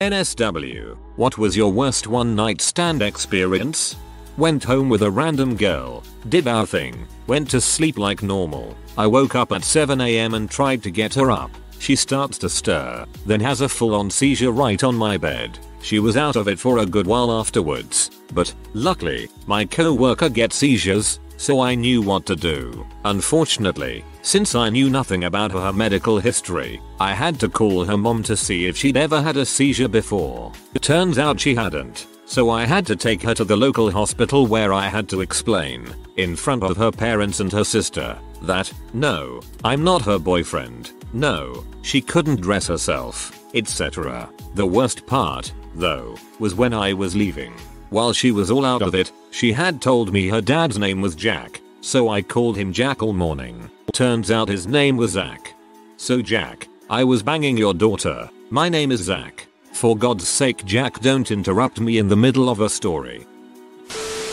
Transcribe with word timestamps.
NSW, 0.00 0.98
what 1.14 1.38
was 1.38 1.56
your 1.56 1.70
worst 1.70 2.08
one 2.08 2.34
night 2.34 2.60
stand 2.60 3.00
experience? 3.00 3.94
Went 4.36 4.64
home 4.64 4.88
with 4.88 5.02
a 5.02 5.10
random 5.10 5.56
girl, 5.56 6.02
did 6.28 6.48
our 6.48 6.66
thing, 6.66 7.06
went 7.28 7.48
to 7.50 7.60
sleep 7.60 7.96
like 7.96 8.20
normal. 8.20 8.76
I 8.98 9.06
woke 9.06 9.36
up 9.36 9.52
at 9.52 9.62
7am 9.62 10.34
and 10.34 10.50
tried 10.50 10.82
to 10.82 10.90
get 10.90 11.14
her 11.14 11.30
up. 11.30 11.52
She 11.78 11.94
starts 11.94 12.38
to 12.38 12.48
stir, 12.48 13.06
then 13.24 13.38
has 13.38 13.60
a 13.60 13.68
full 13.68 13.94
on 13.94 14.10
seizure 14.10 14.50
right 14.50 14.82
on 14.82 14.96
my 14.96 15.16
bed. 15.16 15.60
She 15.80 16.00
was 16.00 16.16
out 16.16 16.34
of 16.34 16.48
it 16.48 16.58
for 16.58 16.78
a 16.78 16.86
good 16.86 17.06
while 17.06 17.30
afterwards, 17.30 18.10
but 18.32 18.52
luckily, 18.72 19.28
my 19.46 19.64
co-worker 19.64 20.28
gets 20.28 20.56
seizures, 20.56 21.20
so 21.36 21.60
I 21.60 21.76
knew 21.76 22.02
what 22.02 22.26
to 22.26 22.34
do. 22.34 22.84
Unfortunately, 23.04 24.04
since 24.24 24.54
I 24.54 24.70
knew 24.70 24.88
nothing 24.88 25.24
about 25.24 25.52
her 25.52 25.72
medical 25.72 26.18
history, 26.18 26.80
I 26.98 27.12
had 27.12 27.38
to 27.40 27.48
call 27.48 27.84
her 27.84 27.98
mom 27.98 28.22
to 28.24 28.36
see 28.36 28.64
if 28.64 28.76
she'd 28.76 28.96
ever 28.96 29.20
had 29.20 29.36
a 29.36 29.44
seizure 29.44 29.86
before. 29.86 30.50
It 30.74 30.80
turns 30.80 31.18
out 31.18 31.38
she 31.38 31.54
hadn't, 31.54 32.06
so 32.24 32.48
I 32.48 32.64
had 32.64 32.86
to 32.86 32.96
take 32.96 33.22
her 33.22 33.34
to 33.34 33.44
the 33.44 33.56
local 33.56 33.90
hospital 33.90 34.46
where 34.46 34.72
I 34.72 34.88
had 34.88 35.10
to 35.10 35.20
explain, 35.20 35.94
in 36.16 36.36
front 36.36 36.62
of 36.62 36.78
her 36.78 36.90
parents 36.90 37.40
and 37.40 37.52
her 37.52 37.64
sister, 37.64 38.18
that, 38.42 38.72
no, 38.94 39.42
I'm 39.62 39.84
not 39.84 40.02
her 40.02 40.18
boyfriend, 40.18 40.92
no, 41.12 41.62
she 41.82 42.00
couldn't 42.00 42.40
dress 42.40 42.66
herself, 42.66 43.38
etc. 43.54 44.28
The 44.54 44.66
worst 44.66 45.06
part, 45.06 45.52
though, 45.74 46.16
was 46.38 46.54
when 46.54 46.72
I 46.72 46.94
was 46.94 47.14
leaving. 47.14 47.52
While 47.90 48.14
she 48.14 48.32
was 48.32 48.50
all 48.50 48.64
out 48.64 48.82
of 48.82 48.94
it, 48.94 49.12
she 49.30 49.52
had 49.52 49.82
told 49.82 50.14
me 50.14 50.28
her 50.28 50.40
dad's 50.40 50.78
name 50.78 51.02
was 51.02 51.14
Jack, 51.14 51.60
so 51.82 52.08
I 52.08 52.22
called 52.22 52.56
him 52.56 52.72
Jack 52.72 53.02
all 53.02 53.12
morning. 53.12 53.70
Turns 53.92 54.30
out 54.30 54.48
his 54.48 54.66
name 54.66 54.96
was 54.96 55.12
Zach. 55.12 55.54
So 55.96 56.20
Jack, 56.20 56.68
I 56.90 57.04
was 57.04 57.22
banging 57.22 57.56
your 57.56 57.74
daughter. 57.74 58.28
My 58.50 58.68
name 58.68 58.90
is 58.90 59.00
Zach. 59.00 59.46
For 59.72 59.96
God's 59.96 60.26
sake 60.26 60.64
Jack 60.64 61.00
don't 61.00 61.30
interrupt 61.30 61.80
me 61.80 61.98
in 61.98 62.08
the 62.08 62.16
middle 62.16 62.48
of 62.48 62.60
a 62.60 62.68
story. 62.68 63.26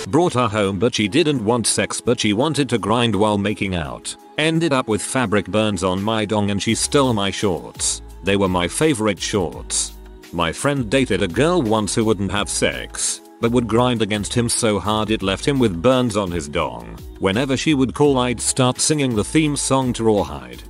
Brought 0.08 0.34
her 0.34 0.48
home 0.48 0.80
but 0.80 0.96
she 0.96 1.08
didn't 1.08 1.46
want 1.46 1.68
sex 1.68 2.02
but 2.02 2.20
she 2.20 2.34
wanted 2.34 2.70
to 2.70 2.78
grind 2.78 3.16
while 3.16 3.38
making 3.38 3.76
out. 3.76 4.16
Ended 4.38 4.74
up 4.74 4.88
with 4.88 5.02
fabric 5.02 5.46
burns 5.48 5.84
on 5.84 6.02
my 6.02 6.26
dong 6.26 6.52
and 6.52 6.62
she 6.62 6.74
stole 6.74 7.14
my 7.14 7.30
shorts. 7.30 8.02
They 8.24 8.38
were 8.38 8.50
my 8.50 8.68
favorite 8.68 9.20
shorts. 9.20 9.94
My 10.34 10.52
friend 10.52 10.90
dated 10.90 11.22
a 11.22 11.28
girl 11.28 11.62
once 11.62 11.94
who 11.94 12.06
wouldn't 12.06 12.32
have 12.32 12.50
sex, 12.50 13.22
but 13.42 13.52
would 13.52 13.68
grind 13.68 14.02
against 14.02 14.34
him 14.34 14.48
so 14.48 14.80
hard 14.80 15.10
it 15.10 15.22
left 15.22 15.46
him 15.46 15.60
with 15.60 15.82
burns 15.82 16.16
on 16.16 16.32
his 16.32 16.48
dong. 16.48 16.98
Whenever 17.20 17.58
she 17.58 17.74
would 17.74 17.94
call 17.94 18.20
I'd 18.20 18.40
start 18.40 18.80
singing 18.80 19.16
the 19.16 19.24
theme 19.24 19.58
song 19.58 19.92
to 19.94 20.04
Rawhide. 20.04 20.64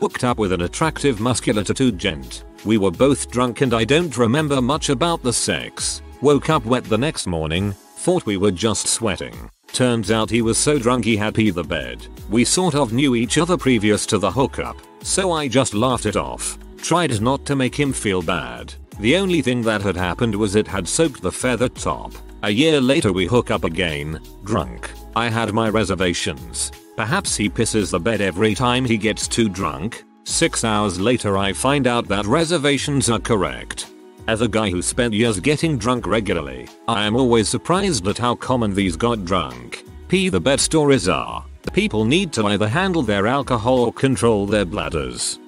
Hooked 0.00 0.22
up 0.22 0.38
with 0.38 0.52
an 0.52 0.60
attractive 0.60 1.18
muscular 1.18 1.64
tattooed 1.64 1.98
gent. 1.98 2.44
We 2.64 2.76
were 2.76 2.90
both 2.90 3.30
drunk 3.30 3.62
and 3.62 3.72
I 3.72 3.84
don't 3.84 4.16
remember 4.16 4.60
much 4.60 4.90
about 4.90 5.22
the 5.22 5.32
sex. 5.32 6.02
Woke 6.20 6.50
up 6.50 6.64
wet 6.66 6.84
the 6.84 6.98
next 6.98 7.26
morning, 7.26 7.72
thought 7.72 8.26
we 8.26 8.36
were 8.36 8.50
just 8.50 8.86
sweating. 8.86 9.50
Turns 9.72 10.10
out 10.10 10.30
he 10.30 10.42
was 10.42 10.58
so 10.58 10.78
drunk 10.78 11.04
he 11.04 11.16
had 11.16 11.34
pee 11.34 11.50
the 11.50 11.64
bed. 11.64 12.06
We 12.30 12.44
sort 12.44 12.74
of 12.74 12.92
knew 12.92 13.14
each 13.14 13.38
other 13.38 13.56
previous 13.56 14.06
to 14.06 14.18
the 14.18 14.30
hookup, 14.30 14.76
so 15.02 15.32
I 15.32 15.48
just 15.48 15.74
laughed 15.74 16.06
it 16.06 16.16
off. 16.16 16.58
Tried 16.78 17.20
not 17.20 17.44
to 17.46 17.56
make 17.56 17.74
him 17.74 17.92
feel 17.92 18.22
bad. 18.22 18.74
The 18.98 19.16
only 19.16 19.42
thing 19.42 19.60
that 19.62 19.82
had 19.82 19.96
happened 19.96 20.34
was 20.34 20.54
it 20.54 20.66
had 20.66 20.88
soaked 20.88 21.20
the 21.20 21.30
feather 21.30 21.68
top. 21.68 22.12
A 22.42 22.50
year 22.50 22.80
later 22.80 23.12
we 23.12 23.26
hook 23.26 23.50
up 23.50 23.64
again, 23.64 24.20
drunk. 24.44 24.90
I 25.14 25.28
had 25.28 25.52
my 25.52 25.68
reservations. 25.68 26.72
Perhaps 26.96 27.36
he 27.36 27.50
pisses 27.50 27.90
the 27.90 28.00
bed 28.00 28.22
every 28.22 28.54
time 28.54 28.86
he 28.86 28.96
gets 28.96 29.28
too 29.28 29.50
drunk. 29.50 30.04
Six 30.24 30.64
hours 30.64 30.98
later 30.98 31.36
I 31.36 31.52
find 31.52 31.86
out 31.86 32.08
that 32.08 32.24
reservations 32.24 33.10
are 33.10 33.18
correct. 33.18 33.88
As 34.28 34.40
a 34.40 34.48
guy 34.48 34.70
who 34.70 34.80
spent 34.80 35.12
years 35.12 35.40
getting 35.40 35.76
drunk 35.76 36.06
regularly, 36.06 36.66
I 36.88 37.04
am 37.04 37.16
always 37.16 37.48
surprised 37.48 38.06
at 38.08 38.18
how 38.18 38.34
common 38.34 38.74
these 38.74 38.96
got 38.96 39.26
drunk. 39.26 39.84
P 40.08 40.30
the 40.30 40.40
bed 40.40 40.58
stories 40.58 41.06
are. 41.06 41.44
The 41.62 41.70
people 41.70 42.04
need 42.04 42.32
to 42.32 42.46
either 42.46 42.68
handle 42.68 43.02
their 43.02 43.26
alcohol 43.26 43.80
or 43.80 43.92
control 43.92 44.46
their 44.46 44.64
bladders. 44.64 45.38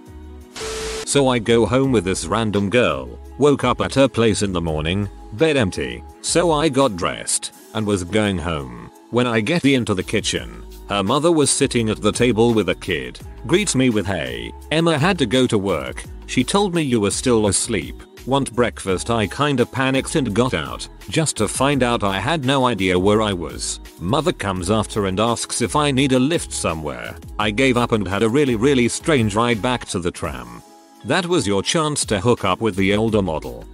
So 1.07 1.29
I 1.29 1.39
go 1.39 1.65
home 1.65 1.93
with 1.93 2.05
this 2.05 2.27
random 2.27 2.69
girl, 2.69 3.19
woke 3.39 3.65
up 3.65 3.81
at 3.81 3.95
her 3.95 4.09
place 4.09 4.43
in 4.43 4.53
the 4.53 4.61
morning, 4.61 5.09
bed 5.35 5.57
empty, 5.57 6.03
so 6.21 6.51
I 6.51 6.69
got 6.69 6.97
dressed, 6.97 7.55
and 7.75 7.87
was 7.87 8.05
going 8.05 8.39
home. 8.39 8.91
When 9.11 9.27
I 9.27 9.41
get 9.41 9.65
into 9.65 9.95
the 9.95 10.03
kitchen, 10.03 10.65
her 10.89 11.03
mother 11.03 11.33
was 11.33 11.51
sitting 11.51 11.89
at 11.89 12.03
the 12.03 12.13
table 12.13 12.53
with 12.53 12.69
a 12.69 12.75
kid, 12.75 13.19
greets 13.47 13.75
me 13.75 13.91
with 13.91 14.07
hey, 14.07 14.53
Emma 14.71 14.99
had 14.99 15.19
to 15.19 15.27
go 15.27 15.47
to 15.47 15.59
work, 15.59 16.05
she 16.27 16.45
told 16.45 16.75
me 16.75 16.83
you 16.83 17.01
were 17.01 17.11
still 17.11 17.47
asleep, 17.47 18.03
want 18.27 18.55
breakfast 18.55 19.11
I 19.11 19.27
kinda 19.27 19.65
panicked 19.65 20.15
and 20.17 20.35
got 20.35 20.53
out, 20.53 20.87
just 21.09 21.37
to 21.39 21.49
find 21.49 21.83
out 21.83 22.05
I 22.05 22.19
had 22.19 22.45
no 22.45 22.67
idea 22.67 22.99
where 22.99 23.23
I 23.23 23.33
was. 23.33 23.81
Mother 24.01 24.33
comes 24.33 24.71
after 24.71 25.07
and 25.07 25.19
asks 25.19 25.63
if 25.63 25.75
I 25.75 25.91
need 25.91 26.13
a 26.13 26.19
lift 26.19 26.53
somewhere. 26.53 27.17
I 27.39 27.51
gave 27.51 27.77
up 27.77 27.93
and 27.93 28.07
had 28.07 28.23
a 28.23 28.29
really 28.29 28.57
really 28.57 28.89
strange 28.89 29.35
ride 29.35 29.63
back 29.63 29.87
to 29.87 29.99
the 29.99 30.11
tram. 30.11 30.63
That 31.09 31.25
was 31.25 31.47
your 31.47 31.63
chance 31.63 32.05
to 32.05 32.21
hook 32.21 32.45
up 32.45 32.61
with 32.61 32.77
the 32.77 32.95
older 32.95 33.23
model. 33.23 33.65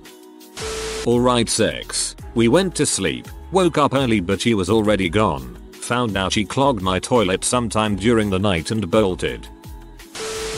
Alright 1.04 1.48
sex. 1.48 2.14
We 2.36 2.46
went 2.46 2.76
to 2.76 2.86
sleep, 2.86 3.26
woke 3.50 3.76
up 3.76 3.92
early 3.92 4.20
but 4.20 4.40
she 4.40 4.54
was 4.54 4.70
already 4.70 5.08
gone. 5.08 5.56
Found 5.72 6.16
out 6.16 6.34
she 6.34 6.44
clogged 6.44 6.80
my 6.80 7.00
toilet 7.00 7.42
sometime 7.42 7.96
during 7.96 8.30
the 8.30 8.38
night 8.38 8.70
and 8.70 8.88
bolted. 8.88 9.48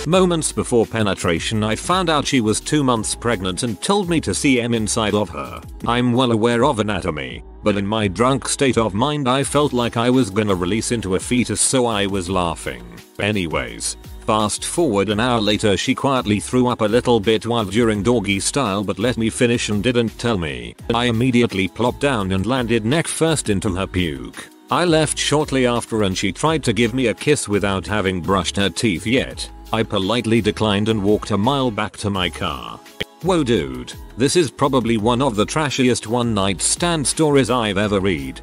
Moments 0.06 0.52
before 0.52 0.84
penetration 0.84 1.64
I 1.64 1.76
found 1.76 2.10
out 2.10 2.26
she 2.26 2.42
was 2.42 2.60
2 2.60 2.84
months 2.84 3.14
pregnant 3.14 3.62
and 3.62 3.80
told 3.80 4.10
me 4.10 4.20
to 4.20 4.34
see 4.34 4.60
M 4.60 4.74
inside 4.74 5.14
of 5.14 5.30
her. 5.30 5.62
I'm 5.86 6.12
well 6.12 6.32
aware 6.32 6.62
of 6.62 6.78
anatomy, 6.78 7.42
but 7.62 7.78
in 7.78 7.86
my 7.86 8.06
drunk 8.06 8.50
state 8.50 8.76
of 8.76 8.92
mind 8.92 9.30
I 9.30 9.44
felt 9.44 9.72
like 9.72 9.96
I 9.96 10.10
was 10.10 10.28
gonna 10.28 10.54
release 10.54 10.92
into 10.92 11.14
a 11.14 11.20
fetus 11.20 11.62
so 11.62 11.86
I 11.86 12.04
was 12.04 12.28
laughing. 12.28 12.84
Anyways, 13.18 13.96
Fast 14.26 14.64
forward 14.64 15.08
an 15.08 15.20
hour 15.20 15.40
later 15.40 15.76
she 15.76 15.94
quietly 15.94 16.40
threw 16.40 16.66
up 16.66 16.80
a 16.80 16.86
little 16.86 17.20
bit 17.20 17.46
while 17.46 17.64
during 17.64 18.02
doggy 18.02 18.40
style 18.40 18.82
but 18.82 18.98
let 18.98 19.16
me 19.16 19.30
finish 19.30 19.68
and 19.68 19.84
didn't 19.84 20.18
tell 20.18 20.36
me. 20.36 20.74
I 20.92 21.04
immediately 21.04 21.68
plopped 21.68 22.00
down 22.00 22.32
and 22.32 22.44
landed 22.44 22.84
neck 22.84 23.06
first 23.06 23.50
into 23.50 23.72
her 23.76 23.86
puke. 23.86 24.48
I 24.68 24.84
left 24.84 25.16
shortly 25.16 25.64
after 25.64 26.02
and 26.02 26.18
she 26.18 26.32
tried 26.32 26.64
to 26.64 26.72
give 26.72 26.92
me 26.92 27.06
a 27.06 27.14
kiss 27.14 27.48
without 27.48 27.86
having 27.86 28.20
brushed 28.20 28.56
her 28.56 28.68
teeth 28.68 29.06
yet. 29.06 29.48
I 29.72 29.84
politely 29.84 30.40
declined 30.40 30.88
and 30.88 31.04
walked 31.04 31.30
a 31.30 31.38
mile 31.38 31.70
back 31.70 31.96
to 31.98 32.10
my 32.10 32.28
car. 32.28 32.80
Whoa 33.22 33.44
dude, 33.44 33.92
this 34.16 34.34
is 34.34 34.50
probably 34.50 34.96
one 34.96 35.22
of 35.22 35.36
the 35.36 35.46
trashiest 35.46 36.08
one 36.08 36.34
night 36.34 36.60
stand 36.60 37.06
stories 37.06 37.48
I've 37.48 37.78
ever 37.78 38.00
read. 38.00 38.40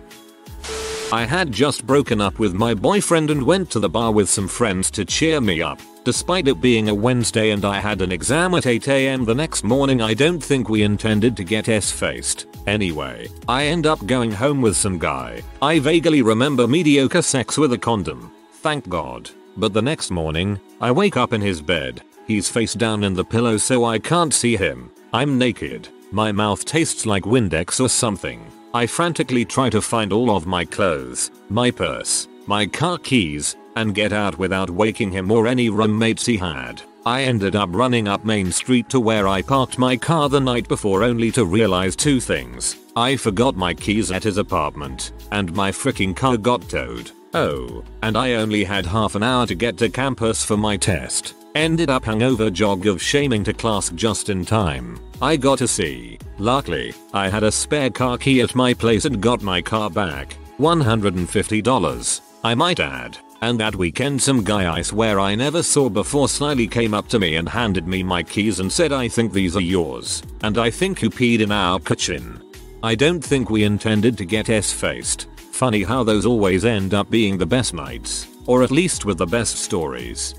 I 1.14 1.26
had 1.26 1.52
just 1.52 1.86
broken 1.86 2.20
up 2.20 2.40
with 2.40 2.56
my 2.56 2.74
boyfriend 2.74 3.30
and 3.30 3.44
went 3.44 3.70
to 3.70 3.80
the 3.80 3.88
bar 3.88 4.12
with 4.12 4.28
some 4.28 4.48
friends 4.48 4.90
to 4.90 5.06
cheer 5.06 5.40
me 5.40 5.62
up. 5.62 5.80
Despite 6.04 6.48
it 6.48 6.60
being 6.60 6.90
a 6.90 6.96
Wednesday 6.96 7.52
and 7.52 7.64
I 7.66 7.80
had 7.80 8.02
an 8.02 8.12
exam 8.12 8.56
at 8.56 8.64
8am 8.64 9.24
the 9.24 9.36
next 9.36 9.64
morning 9.64 10.02
I 10.02 10.16
don't 10.16 10.44
think 10.44 10.70
we 10.70 10.82
intended 10.82 11.38
to 11.38 11.44
get 11.44 11.70
S-faced. 11.70 12.48
Anyway, 12.66 13.28
I 13.48 13.66
end 13.66 13.86
up 13.86 14.04
going 14.08 14.32
home 14.32 14.60
with 14.60 14.76
some 14.76 14.98
guy. 14.98 15.44
I 15.62 15.78
vaguely 15.78 16.24
remember 16.24 16.68
mediocre 16.68 17.22
sex 17.22 17.60
with 17.60 17.74
a 17.74 17.78
condom. 17.78 18.32
Thank 18.64 18.90
god. 18.90 19.30
But 19.56 19.72
the 19.72 19.84
next 19.84 20.10
morning, 20.10 20.60
I 20.82 20.90
wake 20.92 21.16
up 21.16 21.32
in 21.32 21.42
his 21.42 21.62
bed. 21.62 22.02
He's 22.26 22.50
face 22.50 22.74
down 22.74 23.04
in 23.04 23.14
the 23.14 23.24
pillow 23.24 23.58
so 23.58 23.86
I 23.86 24.00
can't 24.00 24.34
see 24.34 24.58
him. 24.58 24.90
I'm 25.14 25.38
naked. 25.38 25.90
My 26.12 26.32
mouth 26.32 26.66
tastes 26.66 27.06
like 27.06 27.24
Windex 27.24 27.80
or 27.80 27.90
something. 27.90 28.44
I 28.76 28.88
frantically 28.88 29.46
try 29.46 29.70
to 29.70 29.84
find 29.84 30.12
all 30.12 30.36
of 30.36 30.48
my 30.48 30.66
clothes, 30.66 31.30
my 31.50 31.70
purse, 31.70 32.28
my 32.48 32.66
car 32.66 32.98
keys, 32.98 33.56
and 33.76 33.94
get 33.94 34.12
out 34.12 34.40
without 34.40 34.70
waking 34.70 35.12
him 35.12 35.32
or 35.32 35.46
any 35.46 35.70
roommates 35.70 36.26
he 36.26 36.38
had. 36.38 36.82
I 37.06 37.24
ended 37.24 37.56
up 37.56 37.70
running 37.72 38.08
up 38.08 38.26
Main 38.26 38.52
Street 38.52 38.90
to 38.90 39.00
where 39.00 39.28
I 39.28 39.44
parked 39.44 39.78
my 39.78 39.96
car 39.96 40.28
the 40.28 40.40
night 40.40 40.68
before 40.68 41.04
only 41.04 41.32
to 41.34 41.46
realize 41.46 41.96
two 41.96 42.20
things. 42.20 42.78
I 42.96 43.16
forgot 43.16 43.56
my 43.56 43.76
keys 43.76 44.10
at 44.10 44.24
his 44.24 44.38
apartment, 44.38 45.12
and 45.32 45.54
my 45.54 45.72
freaking 45.72 46.16
car 46.16 46.38
got 46.38 46.68
towed. 46.68 47.12
Oh, 47.36 47.84
and 48.02 48.18
I 48.18 48.34
only 48.34 48.64
had 48.64 48.88
half 48.88 49.14
an 49.14 49.22
hour 49.22 49.46
to 49.48 49.56
get 49.56 49.78
to 49.78 49.90
campus 49.90 50.44
for 50.44 50.58
my 50.58 50.78
test. 50.78 51.36
Ended 51.54 51.92
up 51.92 52.06
hungover 52.06 52.52
jog 52.52 52.88
of 52.88 53.02
shaming 53.02 53.44
to 53.44 53.54
class 53.54 53.90
just 53.92 54.30
in 54.30 54.46
time. 54.46 55.00
I 55.22 55.38
got 55.38 55.62
a 55.62 55.68
C. 55.68 56.18
Luckily, 56.44 56.94
I 57.14 57.30
had 57.30 57.44
a 57.44 57.52
spare 57.54 57.90
car 57.90 58.18
key 58.18 58.42
at 58.42 58.54
my 58.54 58.74
place 58.74 59.06
and 59.06 59.22
got 59.22 59.42
my 59.42 59.62
car 59.62 59.90
back. 59.90 60.36
$150. 60.60 62.22
I 62.44 62.54
might 62.54 62.82
add. 62.82 63.18
And 63.42 63.58
that 63.62 63.78
weekend 63.78 64.22
some 64.22 64.44
guy 64.44 64.70
I 64.70 64.82
swear 64.82 65.22
I 65.22 65.36
never 65.36 65.64
saw 65.64 65.88
before 65.88 66.28
slyly 66.28 66.68
came 66.68 66.94
up 66.94 67.08
to 67.08 67.20
me 67.20 67.38
and 67.38 67.48
handed 67.48 67.88
me 67.88 68.04
my 68.04 68.24
keys 68.24 68.60
and 68.60 68.70
said 68.70 68.92
I 68.92 69.08
think 69.08 69.32
these 69.32 69.56
are 69.56 69.62
yours. 69.62 70.22
And 70.42 70.58
I 70.58 70.70
think 70.70 71.02
you 71.02 71.10
peed 71.10 71.40
in 71.40 71.54
our 71.54 71.80
kitchen. 71.80 72.44
I 72.84 72.96
don't 72.96 73.24
think 73.24 73.50
we 73.50 73.64
intended 73.64 74.18
to 74.18 74.26
get 74.26 74.50
S-faced. 74.50 75.30
Funny 75.38 75.84
how 75.84 76.04
those 76.04 76.26
always 76.26 76.66
end 76.66 76.94
up 76.94 77.10
being 77.10 77.38
the 77.38 77.46
best 77.46 77.74
nights. 77.74 78.28
Or 78.48 78.64
at 78.64 78.72
least 78.72 79.06
with 79.06 79.18
the 79.18 79.26
best 79.26 79.60
stories. 79.60 80.36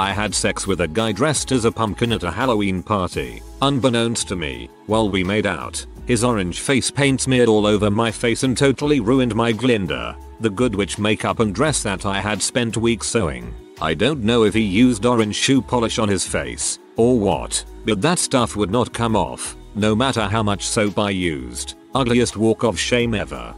I 0.00 0.12
had 0.12 0.34
sex 0.34 0.66
with 0.66 0.80
a 0.80 0.88
guy 0.88 1.12
dressed 1.12 1.52
as 1.52 1.64
a 1.64 1.70
pumpkin 1.70 2.10
at 2.10 2.24
a 2.24 2.30
Halloween 2.30 2.82
party, 2.82 3.40
unbeknownst 3.62 4.26
to 4.26 4.34
me, 4.34 4.68
while 4.86 5.08
we 5.08 5.22
made 5.22 5.46
out. 5.46 5.86
His 6.06 6.24
orange 6.24 6.60
face 6.60 6.90
paint 6.90 7.20
smeared 7.20 7.48
all 7.48 7.64
over 7.64 7.92
my 7.92 8.10
face 8.10 8.42
and 8.42 8.58
totally 8.58 8.98
ruined 8.98 9.36
my 9.36 9.52
Glinda, 9.52 10.16
the 10.40 10.50
good 10.50 10.74
witch 10.74 10.98
makeup 10.98 11.38
and 11.38 11.54
dress 11.54 11.84
that 11.84 12.06
I 12.06 12.20
had 12.20 12.42
spent 12.42 12.76
weeks 12.76 13.06
sewing. 13.06 13.54
I 13.80 13.94
don't 13.94 14.24
know 14.24 14.42
if 14.42 14.52
he 14.54 14.62
used 14.62 15.06
orange 15.06 15.36
shoe 15.36 15.62
polish 15.62 16.00
on 16.00 16.08
his 16.08 16.26
face, 16.26 16.80
or 16.96 17.16
what, 17.16 17.64
but 17.84 18.02
that 18.02 18.18
stuff 18.18 18.56
would 18.56 18.72
not 18.72 18.92
come 18.92 19.14
off, 19.14 19.54
no 19.76 19.94
matter 19.94 20.22
how 20.22 20.42
much 20.42 20.66
soap 20.66 20.98
I 20.98 21.10
used. 21.10 21.74
Ugliest 21.94 22.36
walk 22.36 22.64
of 22.64 22.80
shame 22.80 23.14
ever. 23.14 23.54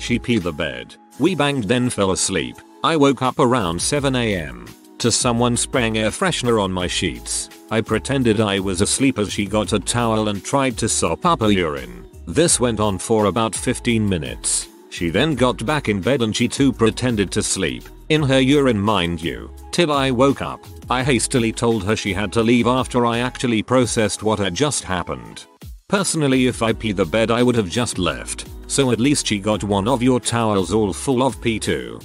She 0.00 0.18
peed 0.18 0.42
the 0.42 0.52
bed. 0.52 0.96
We 1.20 1.36
banged 1.36 1.64
then 1.64 1.90
fell 1.90 2.10
asleep. 2.10 2.56
I 2.82 2.96
woke 2.96 3.22
up 3.22 3.38
around 3.38 3.78
7am 3.78 4.81
to 5.02 5.10
someone 5.10 5.56
spraying 5.56 5.98
air 5.98 6.10
freshener 6.10 6.62
on 6.62 6.70
my 6.70 6.86
sheets. 6.86 7.50
I 7.72 7.80
pretended 7.80 8.40
I 8.40 8.60
was 8.60 8.80
asleep 8.80 9.18
as 9.18 9.32
she 9.32 9.46
got 9.46 9.72
a 9.72 9.80
towel 9.80 10.28
and 10.28 10.44
tried 10.44 10.78
to 10.78 10.88
sop 10.88 11.26
up 11.26 11.40
her 11.40 11.50
urine. 11.50 12.06
This 12.28 12.60
went 12.60 12.78
on 12.78 12.98
for 12.98 13.24
about 13.24 13.52
15 13.52 14.08
minutes. 14.08 14.68
She 14.90 15.10
then 15.10 15.34
got 15.34 15.66
back 15.66 15.88
in 15.88 16.00
bed 16.00 16.22
and 16.22 16.34
she 16.36 16.46
too 16.46 16.72
pretended 16.72 17.32
to 17.32 17.42
sleep, 17.42 17.82
in 18.10 18.22
her 18.22 18.38
urine 18.38 18.78
mind 18.78 19.20
you, 19.20 19.50
till 19.72 19.90
I 19.90 20.12
woke 20.12 20.40
up. 20.40 20.64
I 20.88 21.02
hastily 21.02 21.50
told 21.50 21.82
her 21.82 21.96
she 21.96 22.12
had 22.12 22.32
to 22.34 22.42
leave 22.42 22.68
after 22.68 23.04
I 23.04 23.18
actually 23.18 23.64
processed 23.64 24.22
what 24.22 24.38
had 24.38 24.54
just 24.54 24.84
happened. 24.84 25.46
Personally 25.88 26.46
if 26.46 26.62
I 26.62 26.72
pee 26.72 26.92
the 26.92 27.04
bed 27.04 27.32
I 27.32 27.42
would 27.42 27.56
have 27.56 27.68
just 27.68 27.98
left, 27.98 28.48
so 28.68 28.92
at 28.92 29.00
least 29.00 29.26
she 29.26 29.40
got 29.40 29.64
one 29.64 29.88
of 29.88 30.00
your 30.00 30.20
towels 30.20 30.72
all 30.72 30.92
full 30.92 31.24
of 31.24 31.40
pee 31.42 31.58
too. 31.58 31.98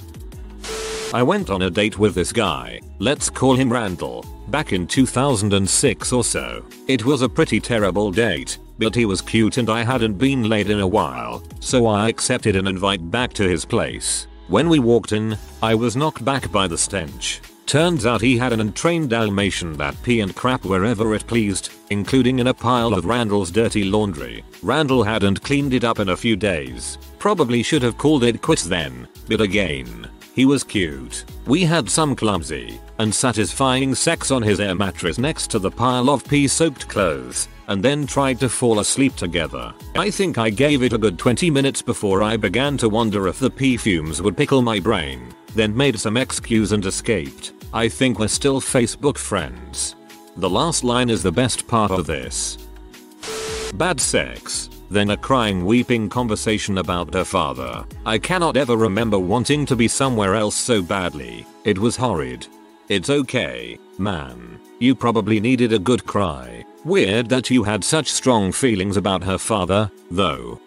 I 1.14 1.22
went 1.22 1.48
on 1.48 1.62
a 1.62 1.70
date 1.70 1.98
with 1.98 2.14
this 2.14 2.32
guy, 2.32 2.82
let's 2.98 3.30
call 3.30 3.54
him 3.54 3.72
Randall, 3.72 4.26
back 4.48 4.74
in 4.74 4.86
2006 4.86 6.12
or 6.12 6.22
so. 6.22 6.62
It 6.86 7.06
was 7.06 7.22
a 7.22 7.28
pretty 7.30 7.60
terrible 7.60 8.10
date, 8.10 8.58
but 8.78 8.94
he 8.94 9.06
was 9.06 9.22
cute 9.22 9.56
and 9.56 9.70
I 9.70 9.84
hadn't 9.84 10.18
been 10.18 10.50
laid 10.50 10.68
in 10.68 10.80
a 10.80 10.86
while, 10.86 11.42
so 11.60 11.86
I 11.86 12.10
accepted 12.10 12.56
an 12.56 12.66
invite 12.66 13.10
back 13.10 13.32
to 13.34 13.48
his 13.48 13.64
place. 13.64 14.26
When 14.48 14.68
we 14.68 14.80
walked 14.80 15.12
in, 15.12 15.38
I 15.62 15.74
was 15.74 15.96
knocked 15.96 16.26
back 16.26 16.52
by 16.52 16.68
the 16.68 16.76
stench. 16.76 17.40
Turns 17.64 18.04
out 18.04 18.20
he 18.20 18.36
had 18.36 18.52
an 18.52 18.60
untrained 18.60 19.08
Dalmatian 19.08 19.78
that 19.78 20.00
pee 20.02 20.20
and 20.20 20.36
crap 20.36 20.66
wherever 20.66 21.14
it 21.14 21.26
pleased, 21.26 21.70
including 21.88 22.38
in 22.38 22.48
a 22.48 22.54
pile 22.54 22.92
of 22.92 23.06
Randall's 23.06 23.50
dirty 23.50 23.84
laundry. 23.84 24.44
Randall 24.62 25.04
hadn't 25.04 25.42
cleaned 25.42 25.72
it 25.72 25.84
up 25.84 26.00
in 26.00 26.10
a 26.10 26.16
few 26.16 26.36
days. 26.36 26.98
Probably 27.18 27.62
should 27.62 27.82
have 27.82 27.96
called 27.96 28.24
it 28.24 28.42
quits 28.42 28.64
then, 28.64 29.08
but 29.26 29.40
again, 29.40 30.06
he 30.38 30.46
was 30.46 30.62
cute. 30.62 31.24
We 31.48 31.64
had 31.64 31.90
some 31.90 32.14
clumsy 32.14 32.80
and 33.00 33.12
satisfying 33.12 33.92
sex 33.92 34.30
on 34.30 34.40
his 34.40 34.60
air 34.60 34.72
mattress 34.72 35.18
next 35.18 35.50
to 35.50 35.58
the 35.58 35.68
pile 35.68 36.08
of 36.10 36.24
pee 36.28 36.46
soaked 36.46 36.86
clothes 36.86 37.48
and 37.66 37.82
then 37.82 38.06
tried 38.06 38.38
to 38.38 38.48
fall 38.48 38.78
asleep 38.78 39.16
together. 39.16 39.74
I 39.96 40.12
think 40.12 40.38
I 40.38 40.50
gave 40.50 40.84
it 40.84 40.92
a 40.92 40.98
good 40.98 41.18
20 41.18 41.50
minutes 41.50 41.82
before 41.82 42.22
I 42.22 42.36
began 42.36 42.76
to 42.76 42.88
wonder 42.88 43.26
if 43.26 43.40
the 43.40 43.50
pee 43.50 43.76
fumes 43.76 44.22
would 44.22 44.36
pickle 44.36 44.62
my 44.62 44.78
brain, 44.78 45.34
then 45.56 45.76
made 45.76 45.98
some 45.98 46.16
excuse 46.16 46.70
and 46.70 46.86
escaped. 46.86 47.52
I 47.74 47.88
think 47.88 48.20
we're 48.20 48.28
still 48.28 48.60
Facebook 48.60 49.18
friends. 49.18 49.96
The 50.36 50.48
last 50.48 50.84
line 50.84 51.10
is 51.10 51.24
the 51.24 51.32
best 51.32 51.66
part 51.66 51.90
of 51.90 52.06
this. 52.06 52.58
Bad 53.74 53.98
sex. 53.98 54.70
Then 54.90 55.10
a 55.10 55.16
crying 55.16 55.64
weeping 55.64 56.08
conversation 56.08 56.78
about 56.78 57.12
her 57.14 57.24
father. 57.24 57.84
I 58.06 58.18
cannot 58.18 58.56
ever 58.56 58.76
remember 58.76 59.18
wanting 59.18 59.66
to 59.66 59.76
be 59.76 59.88
somewhere 59.88 60.34
else 60.34 60.56
so 60.56 60.82
badly. 60.82 61.46
It 61.64 61.78
was 61.78 61.96
horrid. 61.96 62.46
It's 62.88 63.10
okay, 63.10 63.78
man. 63.98 64.58
You 64.78 64.94
probably 64.94 65.40
needed 65.40 65.72
a 65.72 65.78
good 65.78 66.06
cry. 66.06 66.64
Weird 66.84 67.28
that 67.28 67.50
you 67.50 67.64
had 67.64 67.84
such 67.84 68.10
strong 68.10 68.52
feelings 68.52 68.96
about 68.96 69.24
her 69.24 69.36
father, 69.36 69.90
though. 70.10 70.60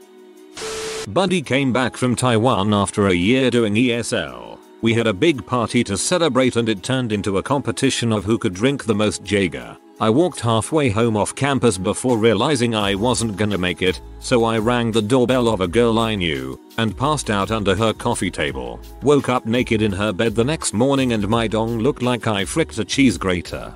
Buddy 1.07 1.41
came 1.41 1.73
back 1.73 1.97
from 1.97 2.15
Taiwan 2.15 2.73
after 2.75 3.07
a 3.07 3.13
year 3.13 3.49
doing 3.49 3.73
ESL. 3.73 4.59
We 4.81 4.93
had 4.93 5.07
a 5.07 5.13
big 5.13 5.45
party 5.45 5.83
to 5.85 5.97
celebrate 5.97 6.55
and 6.55 6.69
it 6.69 6.83
turned 6.83 7.11
into 7.11 7.37
a 7.37 7.43
competition 7.43 8.11
of 8.11 8.25
who 8.25 8.37
could 8.37 8.53
drink 8.53 8.83
the 8.83 8.95
most 8.95 9.23
Jaeger. 9.23 9.77
I 10.01 10.09
walked 10.09 10.39
halfway 10.39 10.89
home 10.89 11.15
off 11.15 11.35
campus 11.35 11.77
before 11.77 12.17
realizing 12.17 12.73
I 12.73 12.95
wasn't 12.95 13.37
gonna 13.37 13.59
make 13.59 13.83
it, 13.83 14.01
so 14.19 14.45
I 14.45 14.57
rang 14.57 14.91
the 14.91 14.99
doorbell 14.99 15.47
of 15.47 15.61
a 15.61 15.67
girl 15.67 15.99
I 15.99 16.15
knew 16.15 16.59
and 16.79 16.97
passed 16.97 17.29
out 17.29 17.51
under 17.51 17.75
her 17.75 17.93
coffee 17.93 18.31
table. 18.31 18.79
Woke 19.03 19.29
up 19.29 19.45
naked 19.45 19.83
in 19.83 19.91
her 19.91 20.11
bed 20.11 20.33
the 20.33 20.43
next 20.43 20.73
morning 20.73 21.13
and 21.13 21.27
my 21.27 21.47
dong 21.47 21.77
looked 21.77 22.01
like 22.01 22.25
I 22.25 22.45
fricked 22.45 22.79
a 22.79 22.83
cheese 22.83 23.15
grater. 23.15 23.75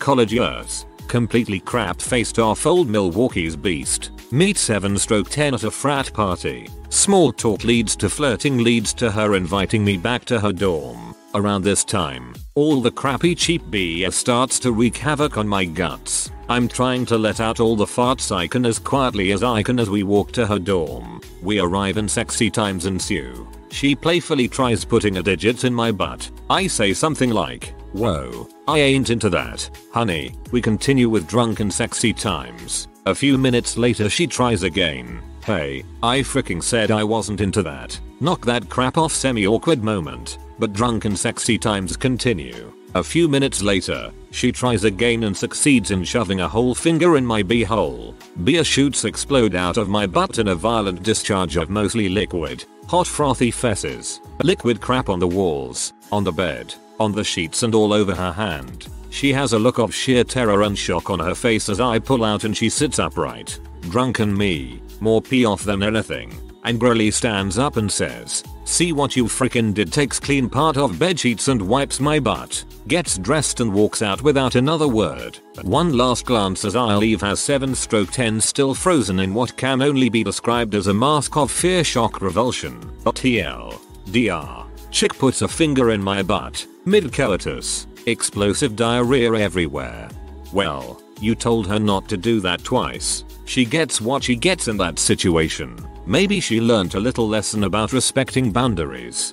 College 0.00 0.32
years. 0.32 0.86
Completely 1.06 1.60
crap 1.60 2.00
faced 2.02 2.40
off 2.40 2.66
old 2.66 2.88
Milwaukee's 2.88 3.54
beast. 3.54 4.10
Meet 4.32 4.56
7 4.56 4.98
stroke 4.98 5.30
10 5.30 5.54
at 5.54 5.62
a 5.62 5.70
frat 5.70 6.12
party. 6.12 6.68
Small 6.88 7.32
talk 7.32 7.62
leads 7.62 7.94
to 7.96 8.10
flirting 8.10 8.58
leads 8.58 8.92
to 8.94 9.08
her 9.08 9.36
inviting 9.36 9.84
me 9.84 9.96
back 9.96 10.24
to 10.24 10.40
her 10.40 10.52
dorm. 10.52 11.14
Around 11.34 11.62
this 11.62 11.84
time, 11.84 12.34
all 12.56 12.80
the 12.80 12.90
crappy 12.90 13.36
cheap 13.36 13.62
BS 13.66 14.14
starts 14.14 14.58
to 14.60 14.72
wreak 14.72 14.96
havoc 14.96 15.36
on 15.36 15.46
my 15.46 15.64
guts. 15.64 16.32
I'm 16.48 16.66
trying 16.66 17.06
to 17.06 17.16
let 17.16 17.38
out 17.38 17.60
all 17.60 17.76
the 17.76 17.84
farts 17.84 18.34
I 18.34 18.48
can 18.48 18.66
as 18.66 18.80
quietly 18.80 19.30
as 19.30 19.44
I 19.44 19.62
can 19.62 19.78
as 19.78 19.90
we 19.90 20.02
walk 20.02 20.32
to 20.32 20.46
her 20.46 20.58
dorm. 20.58 21.20
We 21.40 21.60
arrive 21.60 21.96
and 21.96 22.10
sexy 22.10 22.50
times 22.50 22.86
ensue. 22.86 23.46
She 23.70 23.94
playfully 23.94 24.48
tries 24.48 24.84
putting 24.84 25.18
a 25.18 25.22
digit 25.22 25.62
in 25.62 25.72
my 25.72 25.92
butt. 25.92 26.28
I 26.50 26.66
say 26.66 26.94
something 26.94 27.30
like, 27.30 27.74
whoa, 27.92 28.48
I 28.66 28.78
ain't 28.78 29.10
into 29.10 29.30
that, 29.30 29.70
honey. 29.92 30.34
We 30.50 30.60
continue 30.60 31.08
with 31.08 31.28
drunken 31.28 31.70
sexy 31.70 32.12
times. 32.12 32.88
A 33.06 33.14
few 33.14 33.38
minutes 33.38 33.76
later 33.76 34.10
she 34.10 34.26
tries 34.26 34.64
again. 34.64 35.22
Hey, 35.44 35.84
I 36.02 36.22
freaking 36.22 36.60
said 36.60 36.90
I 36.90 37.04
wasn't 37.04 37.40
into 37.40 37.62
that. 37.62 37.96
Knock 38.18 38.44
that 38.46 38.68
crap 38.68 38.98
off 38.98 39.12
semi 39.12 39.46
awkward 39.46 39.84
moment. 39.84 40.38
But 40.58 40.72
drunken 40.72 41.14
sexy 41.14 41.56
times 41.56 41.96
continue. 41.96 42.72
A 42.96 43.04
few 43.04 43.28
minutes 43.28 43.62
later, 43.62 44.10
she 44.32 44.50
tries 44.50 44.82
again 44.82 45.22
and 45.22 45.36
succeeds 45.36 45.92
in 45.92 46.02
shoving 46.02 46.40
a 46.40 46.48
whole 46.48 46.74
finger 46.74 47.16
in 47.16 47.24
my 47.24 47.44
beehole. 47.44 48.16
Beer 48.42 48.64
shoots 48.64 49.04
explode 49.04 49.54
out 49.54 49.76
of 49.76 49.88
my 49.88 50.04
butt 50.04 50.40
in 50.40 50.48
a 50.48 50.54
violent 50.56 51.04
discharge 51.04 51.56
of 51.56 51.70
mostly 51.70 52.08
liquid, 52.08 52.64
hot 52.88 53.06
frothy 53.06 53.52
fesses. 53.52 54.20
Liquid 54.42 54.80
crap 54.80 55.08
on 55.10 55.20
the 55.20 55.28
walls, 55.28 55.92
on 56.10 56.24
the 56.24 56.32
bed, 56.32 56.74
on 56.98 57.12
the 57.12 57.22
sheets 57.22 57.62
and 57.62 57.72
all 57.72 57.92
over 57.92 58.16
her 58.16 58.32
hand. 58.32 58.88
She 59.16 59.32
has 59.32 59.54
a 59.54 59.58
look 59.58 59.78
of 59.78 59.94
sheer 59.94 60.24
terror 60.24 60.64
and 60.64 60.76
shock 60.76 61.08
on 61.08 61.20
her 61.20 61.34
face 61.34 61.70
as 61.70 61.80
I 61.80 61.98
pull 61.98 62.22
out 62.22 62.44
and 62.44 62.54
she 62.54 62.68
sits 62.68 62.98
upright. 62.98 63.58
Drunken 63.88 64.36
me, 64.36 64.82
more 65.00 65.22
pee 65.22 65.46
off 65.46 65.64
than 65.64 65.82
anything, 65.82 66.38
angrily 66.64 67.10
stands 67.10 67.56
up 67.56 67.78
and 67.78 67.90
says, 67.90 68.44
See 68.66 68.92
what 68.92 69.16
you 69.16 69.24
frickin' 69.24 69.72
did 69.72 69.90
takes 69.90 70.20
clean 70.20 70.50
part 70.50 70.76
of 70.76 70.98
bed 70.98 71.18
sheets 71.18 71.48
and 71.48 71.62
wipes 71.62 71.98
my 71.98 72.20
butt, 72.20 72.62
gets 72.88 73.16
dressed 73.16 73.60
and 73.60 73.72
walks 73.72 74.02
out 74.02 74.20
without 74.20 74.54
another 74.54 74.86
word. 74.86 75.38
One 75.62 75.96
last 75.96 76.26
glance 76.26 76.66
as 76.66 76.76
I 76.76 76.94
leave 76.94 77.22
has 77.22 77.40
7 77.40 77.74
stroke 77.74 78.10
10 78.10 78.38
still 78.42 78.74
frozen 78.74 79.20
in 79.20 79.32
what 79.32 79.56
can 79.56 79.80
only 79.80 80.10
be 80.10 80.24
described 80.24 80.74
as 80.74 80.88
a 80.88 80.92
mask 80.92 81.38
of 81.38 81.50
fear 81.50 81.82
shock 81.84 82.20
revulsion. 82.20 82.78
TL. 83.06 83.80
DR. 84.12 84.66
Chick 84.90 85.16
puts 85.16 85.40
a 85.40 85.48
finger 85.48 85.92
in 85.92 86.02
my 86.02 86.22
butt, 86.22 86.66
mid 86.84 87.14
coitus, 87.14 87.86
explosive 88.06 88.76
diarrhea 88.76 89.32
everywhere. 89.34 90.08
Well, 90.52 91.02
You 91.20 91.34
told 91.34 91.66
her 91.66 91.78
not 91.78 92.08
to 92.08 92.16
do 92.16 92.40
that 92.40 92.62
twice. 92.62 93.24
She 93.46 93.64
gets 93.64 94.00
what 94.00 94.22
she 94.22 94.36
gets 94.36 94.68
in 94.68 94.76
that 94.78 94.98
situation. 94.98 95.76
Maybe 96.04 96.40
she 96.40 96.60
learned 96.60 96.94
a 96.94 97.00
little 97.00 97.26
lesson 97.26 97.64
about 97.64 97.92
respecting 97.92 98.52
boundaries. 98.52 99.32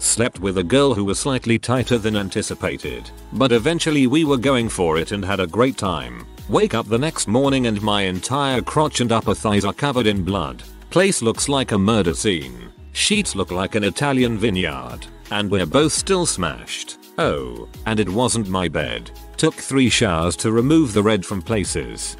Slept 0.00 0.40
with 0.40 0.58
a 0.58 0.62
girl 0.62 0.94
who 0.94 1.04
was 1.04 1.18
slightly 1.18 1.58
tighter 1.58 1.96
than 1.96 2.16
anticipated, 2.16 3.10
but 3.32 3.52
eventually 3.52 4.06
we 4.06 4.24
were 4.24 4.36
going 4.36 4.68
for 4.68 4.98
it 4.98 5.12
and 5.12 5.24
had 5.24 5.40
a 5.40 5.46
great 5.46 5.78
time. 5.78 6.26
Wake 6.48 6.74
up 6.74 6.86
the 6.86 6.98
next 6.98 7.28
morning 7.28 7.66
and 7.66 7.80
my 7.82 8.02
entire 8.02 8.60
crotch 8.60 9.00
and 9.00 9.12
upper 9.12 9.34
thighs 9.34 9.64
are 9.64 9.72
covered 9.72 10.06
in 10.06 10.22
blood. 10.22 10.62
Place 10.90 11.22
looks 11.22 11.48
like 11.48 11.72
a 11.72 11.78
murder 11.78 12.14
scene. 12.14 12.72
Sheets 12.92 13.34
look 13.34 13.50
like 13.50 13.74
an 13.74 13.84
Italian 13.84 14.38
vineyard. 14.38 15.00
And 15.30 15.50
we're 15.50 15.66
both 15.66 15.92
still 15.92 16.24
smashed. 16.24 16.96
Oh, 17.18 17.68
and 17.84 17.98
it 17.98 18.08
wasn't 18.08 18.48
my 18.48 18.68
bed. 18.68 19.10
Took 19.36 19.54
3 19.54 19.90
showers 19.90 20.36
to 20.36 20.52
remove 20.52 20.92
the 20.92 21.02
red 21.02 21.26
from 21.26 21.42
places. 21.42 22.16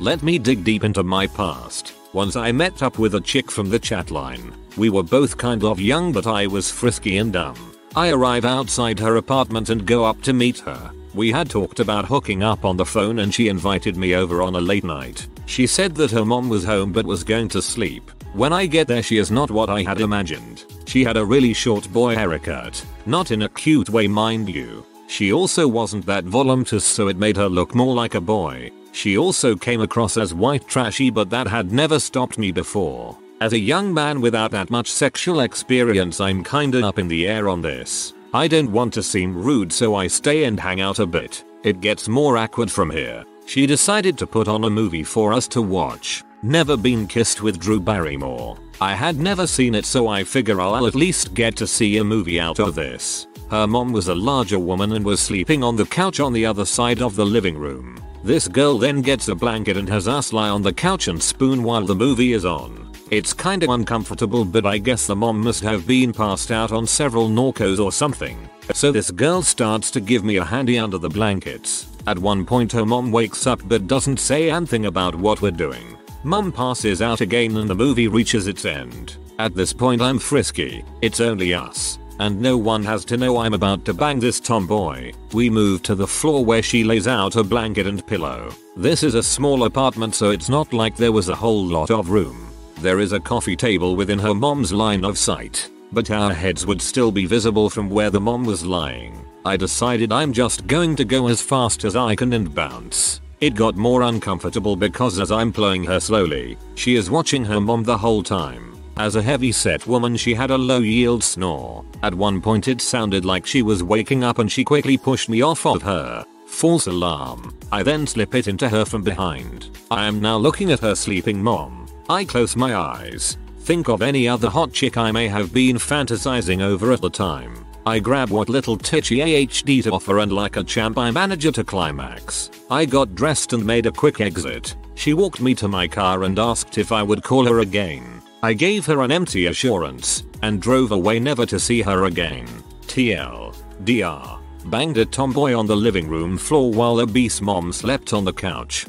Let 0.00 0.22
me 0.22 0.38
dig 0.38 0.64
deep 0.64 0.82
into 0.82 1.04
my 1.04 1.28
past. 1.28 1.94
Once 2.12 2.34
I 2.34 2.50
met 2.50 2.82
up 2.82 2.98
with 2.98 3.14
a 3.14 3.20
chick 3.20 3.50
from 3.50 3.70
the 3.70 3.78
chat 3.78 4.10
line. 4.10 4.52
We 4.76 4.90
were 4.90 5.02
both 5.02 5.36
kind 5.36 5.62
of 5.62 5.80
young 5.80 6.12
but 6.12 6.26
I 6.26 6.46
was 6.46 6.70
frisky 6.70 7.18
and 7.18 7.32
dumb. 7.32 7.56
I 7.94 8.10
arrive 8.10 8.44
outside 8.44 8.98
her 8.98 9.16
apartment 9.16 9.70
and 9.70 9.86
go 9.86 10.04
up 10.04 10.20
to 10.22 10.32
meet 10.32 10.58
her. 10.60 10.90
We 11.14 11.30
had 11.30 11.48
talked 11.48 11.80
about 11.80 12.04
hooking 12.04 12.42
up 12.42 12.64
on 12.64 12.76
the 12.76 12.84
phone 12.84 13.20
and 13.20 13.32
she 13.32 13.48
invited 13.48 13.96
me 13.96 14.14
over 14.14 14.42
on 14.42 14.56
a 14.56 14.60
late 14.60 14.84
night. 14.84 15.26
She 15.46 15.66
said 15.66 15.94
that 15.94 16.10
her 16.10 16.24
mom 16.24 16.48
was 16.48 16.64
home 16.64 16.92
but 16.92 17.06
was 17.06 17.24
going 17.24 17.48
to 17.50 17.62
sleep. 17.62 18.10
When 18.34 18.52
I 18.52 18.66
get 18.66 18.88
there 18.88 19.02
she 19.02 19.16
is 19.16 19.30
not 19.30 19.50
what 19.50 19.70
I 19.70 19.82
had 19.82 20.00
imagined. 20.00 20.64
She 20.86 21.04
had 21.04 21.16
a 21.16 21.24
really 21.24 21.52
short 21.52 21.92
boy 21.92 22.14
haircut. 22.14 22.84
Not 23.04 23.30
in 23.30 23.42
a 23.42 23.48
cute 23.48 23.90
way 23.90 24.06
mind 24.08 24.48
you. 24.48 24.84
She 25.08 25.32
also 25.32 25.68
wasn't 25.68 26.06
that 26.06 26.24
voluptuous 26.24 26.84
so 26.84 27.08
it 27.08 27.16
made 27.16 27.36
her 27.36 27.48
look 27.48 27.74
more 27.74 27.94
like 27.94 28.14
a 28.14 28.20
boy. 28.20 28.70
She 28.92 29.18
also 29.18 29.54
came 29.54 29.80
across 29.80 30.16
as 30.16 30.32
white 30.32 30.66
trashy 30.66 31.10
but 31.10 31.30
that 31.30 31.46
had 31.46 31.72
never 31.72 31.98
stopped 31.98 32.38
me 32.38 32.50
before. 32.50 33.16
As 33.40 33.52
a 33.52 33.58
young 33.58 33.92
man 33.92 34.20
without 34.20 34.50
that 34.52 34.70
much 34.70 34.90
sexual 34.90 35.40
experience 35.40 36.20
I'm 36.20 36.42
kinda 36.42 36.86
up 36.86 36.98
in 36.98 37.08
the 37.08 37.28
air 37.28 37.48
on 37.48 37.60
this. 37.60 38.14
I 38.32 38.48
don't 38.48 38.72
want 38.72 38.94
to 38.94 39.02
seem 39.02 39.36
rude 39.36 39.72
so 39.72 39.94
I 39.94 40.06
stay 40.06 40.44
and 40.44 40.58
hang 40.58 40.80
out 40.80 40.98
a 40.98 41.06
bit. 41.06 41.44
It 41.62 41.80
gets 41.80 42.08
more 42.08 42.36
awkward 42.36 42.70
from 42.70 42.90
here. 42.90 43.24
She 43.46 43.66
decided 43.66 44.18
to 44.18 44.26
put 44.26 44.48
on 44.48 44.64
a 44.64 44.70
movie 44.70 45.04
for 45.04 45.32
us 45.32 45.46
to 45.48 45.62
watch. 45.62 46.24
Never 46.46 46.76
been 46.76 47.08
kissed 47.08 47.42
with 47.42 47.58
Drew 47.58 47.80
Barrymore. 47.80 48.56
I 48.80 48.94
had 48.94 49.18
never 49.18 49.48
seen 49.48 49.74
it 49.74 49.84
so 49.84 50.06
I 50.06 50.22
figure 50.22 50.60
I'll 50.60 50.86
at 50.86 50.94
least 50.94 51.34
get 51.34 51.56
to 51.56 51.66
see 51.66 51.96
a 51.96 52.04
movie 52.04 52.38
out 52.38 52.60
of 52.60 52.76
this. 52.76 53.26
Her 53.50 53.66
mom 53.66 53.90
was 53.92 54.06
a 54.06 54.14
larger 54.14 54.60
woman 54.60 54.92
and 54.92 55.04
was 55.04 55.18
sleeping 55.18 55.64
on 55.64 55.74
the 55.74 55.86
couch 55.86 56.20
on 56.20 56.32
the 56.32 56.46
other 56.46 56.64
side 56.64 57.02
of 57.02 57.16
the 57.16 57.26
living 57.26 57.58
room. 57.58 57.98
This 58.22 58.46
girl 58.46 58.78
then 58.78 59.02
gets 59.02 59.26
a 59.26 59.34
blanket 59.34 59.76
and 59.76 59.88
has 59.88 60.06
us 60.06 60.32
lie 60.32 60.48
on 60.48 60.62
the 60.62 60.72
couch 60.72 61.08
and 61.08 61.20
spoon 61.20 61.64
while 61.64 61.84
the 61.84 61.96
movie 61.96 62.32
is 62.32 62.44
on. 62.44 62.92
It's 63.10 63.32
kinda 63.32 63.68
uncomfortable 63.68 64.44
but 64.44 64.64
I 64.64 64.78
guess 64.78 65.08
the 65.08 65.16
mom 65.16 65.42
must 65.42 65.64
have 65.64 65.84
been 65.84 66.12
passed 66.12 66.52
out 66.52 66.70
on 66.70 66.86
several 66.86 67.28
Norcos 67.28 67.80
or 67.80 67.90
something. 67.90 68.38
So 68.72 68.92
this 68.92 69.10
girl 69.10 69.42
starts 69.42 69.90
to 69.90 70.00
give 70.00 70.22
me 70.22 70.36
a 70.36 70.44
handy 70.44 70.78
under 70.78 70.98
the 70.98 71.08
blankets. 71.08 71.88
At 72.06 72.20
one 72.20 72.46
point 72.46 72.70
her 72.70 72.86
mom 72.86 73.10
wakes 73.10 73.48
up 73.48 73.62
but 73.64 73.88
doesn't 73.88 74.20
say 74.20 74.48
anything 74.48 74.86
about 74.86 75.16
what 75.16 75.42
we're 75.42 75.50
doing. 75.50 75.96
Mom 76.26 76.50
passes 76.50 77.02
out 77.02 77.20
again 77.20 77.56
and 77.56 77.70
the 77.70 77.74
movie 77.76 78.08
reaches 78.08 78.48
its 78.48 78.64
end. 78.64 79.16
At 79.38 79.54
this 79.54 79.72
point 79.72 80.02
I'm 80.02 80.18
frisky. 80.18 80.84
It's 81.00 81.20
only 81.20 81.54
us. 81.54 82.00
And 82.18 82.40
no 82.40 82.58
one 82.58 82.82
has 82.82 83.04
to 83.04 83.16
know 83.16 83.38
I'm 83.38 83.54
about 83.54 83.84
to 83.84 83.94
bang 83.94 84.18
this 84.18 84.40
tomboy. 84.40 85.12
We 85.32 85.48
move 85.48 85.84
to 85.84 85.94
the 85.94 86.04
floor 86.04 86.44
where 86.44 86.64
she 86.64 86.82
lays 86.82 87.06
out 87.06 87.36
a 87.36 87.44
blanket 87.44 87.86
and 87.86 88.04
pillow. 88.04 88.52
This 88.76 89.04
is 89.04 89.14
a 89.14 89.22
small 89.22 89.66
apartment 89.66 90.16
so 90.16 90.30
it's 90.30 90.48
not 90.48 90.72
like 90.72 90.96
there 90.96 91.12
was 91.12 91.28
a 91.28 91.34
whole 91.36 91.64
lot 91.64 91.92
of 91.92 92.10
room. 92.10 92.48
There 92.80 92.98
is 92.98 93.12
a 93.12 93.20
coffee 93.20 93.54
table 93.54 93.94
within 93.94 94.18
her 94.18 94.34
mom's 94.34 94.72
line 94.72 95.04
of 95.04 95.18
sight, 95.18 95.70
but 95.92 96.10
our 96.10 96.32
heads 96.32 96.66
would 96.66 96.82
still 96.82 97.12
be 97.12 97.26
visible 97.26 97.70
from 97.70 97.88
where 97.88 98.10
the 98.10 98.20
mom 98.20 98.44
was 98.44 98.66
lying. 98.66 99.24
I 99.44 99.56
decided 99.56 100.10
I'm 100.10 100.32
just 100.32 100.66
going 100.66 100.96
to 100.96 101.04
go 101.04 101.28
as 101.28 101.40
fast 101.40 101.84
as 101.84 101.94
I 101.94 102.16
can 102.16 102.32
and 102.32 102.52
bounce. 102.52 103.20
It 103.40 103.54
got 103.54 103.76
more 103.76 104.02
uncomfortable 104.02 104.76
because 104.76 105.18
as 105.18 105.30
I'm 105.30 105.52
pulling 105.52 105.84
her 105.84 106.00
slowly, 106.00 106.56
she 106.74 106.96
is 106.96 107.10
watching 107.10 107.44
her 107.44 107.60
mom 107.60 107.82
the 107.84 107.98
whole 107.98 108.22
time. 108.22 108.80
As 108.96 109.14
a 109.14 109.20
heavy 109.22 109.52
set 109.52 109.86
woman 109.86 110.16
she 110.16 110.32
had 110.32 110.50
a 110.50 110.56
low 110.56 110.78
yield 110.78 111.22
snore. 111.22 111.84
At 112.02 112.14
one 112.14 112.40
point 112.40 112.66
it 112.66 112.80
sounded 112.80 113.26
like 113.26 113.44
she 113.44 113.60
was 113.60 113.82
waking 113.82 114.24
up 114.24 114.38
and 114.38 114.50
she 114.50 114.64
quickly 114.64 114.96
pushed 114.96 115.28
me 115.28 115.42
off 115.42 115.66
of 115.66 115.82
her. 115.82 116.24
False 116.46 116.86
alarm. 116.86 117.54
I 117.70 117.82
then 117.82 118.06
slip 118.06 118.34
it 118.34 118.48
into 118.48 118.70
her 118.70 118.86
from 118.86 119.02
behind. 119.02 119.68
I 119.90 120.06
am 120.06 120.22
now 120.22 120.38
looking 120.38 120.72
at 120.72 120.80
her 120.80 120.94
sleeping 120.94 121.42
mom. 121.42 121.86
I 122.08 122.24
close 122.24 122.56
my 122.56 122.74
eyes. 122.74 123.36
Think 123.60 123.88
of 123.90 124.00
any 124.00 124.26
other 124.26 124.48
hot 124.48 124.72
chick 124.72 124.96
I 124.96 125.12
may 125.12 125.28
have 125.28 125.52
been 125.52 125.76
fantasizing 125.76 126.62
over 126.62 126.90
at 126.92 127.02
the 127.02 127.10
time. 127.10 127.65
I 127.86 128.00
grab 128.00 128.30
what 128.30 128.48
little 128.48 128.76
titchy 128.76 129.18
AHD 129.20 129.84
to 129.84 129.92
offer 129.92 130.18
and 130.18 130.32
like 130.32 130.56
a 130.56 130.64
champ 130.64 130.98
I 130.98 131.12
manage 131.12 131.44
to 131.54 131.62
climax. 131.62 132.50
I 132.68 132.84
got 132.84 133.14
dressed 133.14 133.52
and 133.52 133.64
made 133.64 133.86
a 133.86 133.92
quick 133.92 134.20
exit. 134.20 134.74
She 134.96 135.14
walked 135.14 135.40
me 135.40 135.54
to 135.54 135.68
my 135.68 135.86
car 135.86 136.24
and 136.24 136.36
asked 136.36 136.78
if 136.78 136.90
I 136.90 137.04
would 137.04 137.22
call 137.22 137.46
her 137.46 137.60
again. 137.60 138.20
I 138.42 138.54
gave 138.54 138.86
her 138.86 139.02
an 139.02 139.12
empty 139.12 139.46
assurance 139.46 140.24
and 140.42 140.60
drove 140.60 140.90
away 140.90 141.20
never 141.20 141.46
to 141.46 141.60
see 141.60 141.80
her 141.80 142.06
again. 142.06 142.48
TL. 142.88 143.54
DR. 143.84 144.40
Banged 144.64 144.98
a 144.98 145.06
tomboy 145.06 145.54
on 145.54 145.66
the 145.66 145.76
living 145.76 146.08
room 146.08 146.36
floor 146.36 146.72
while 146.72 146.98
obese 146.98 147.40
mom 147.40 147.72
slept 147.72 148.12
on 148.12 148.24
the 148.24 148.32
couch. 148.32 148.86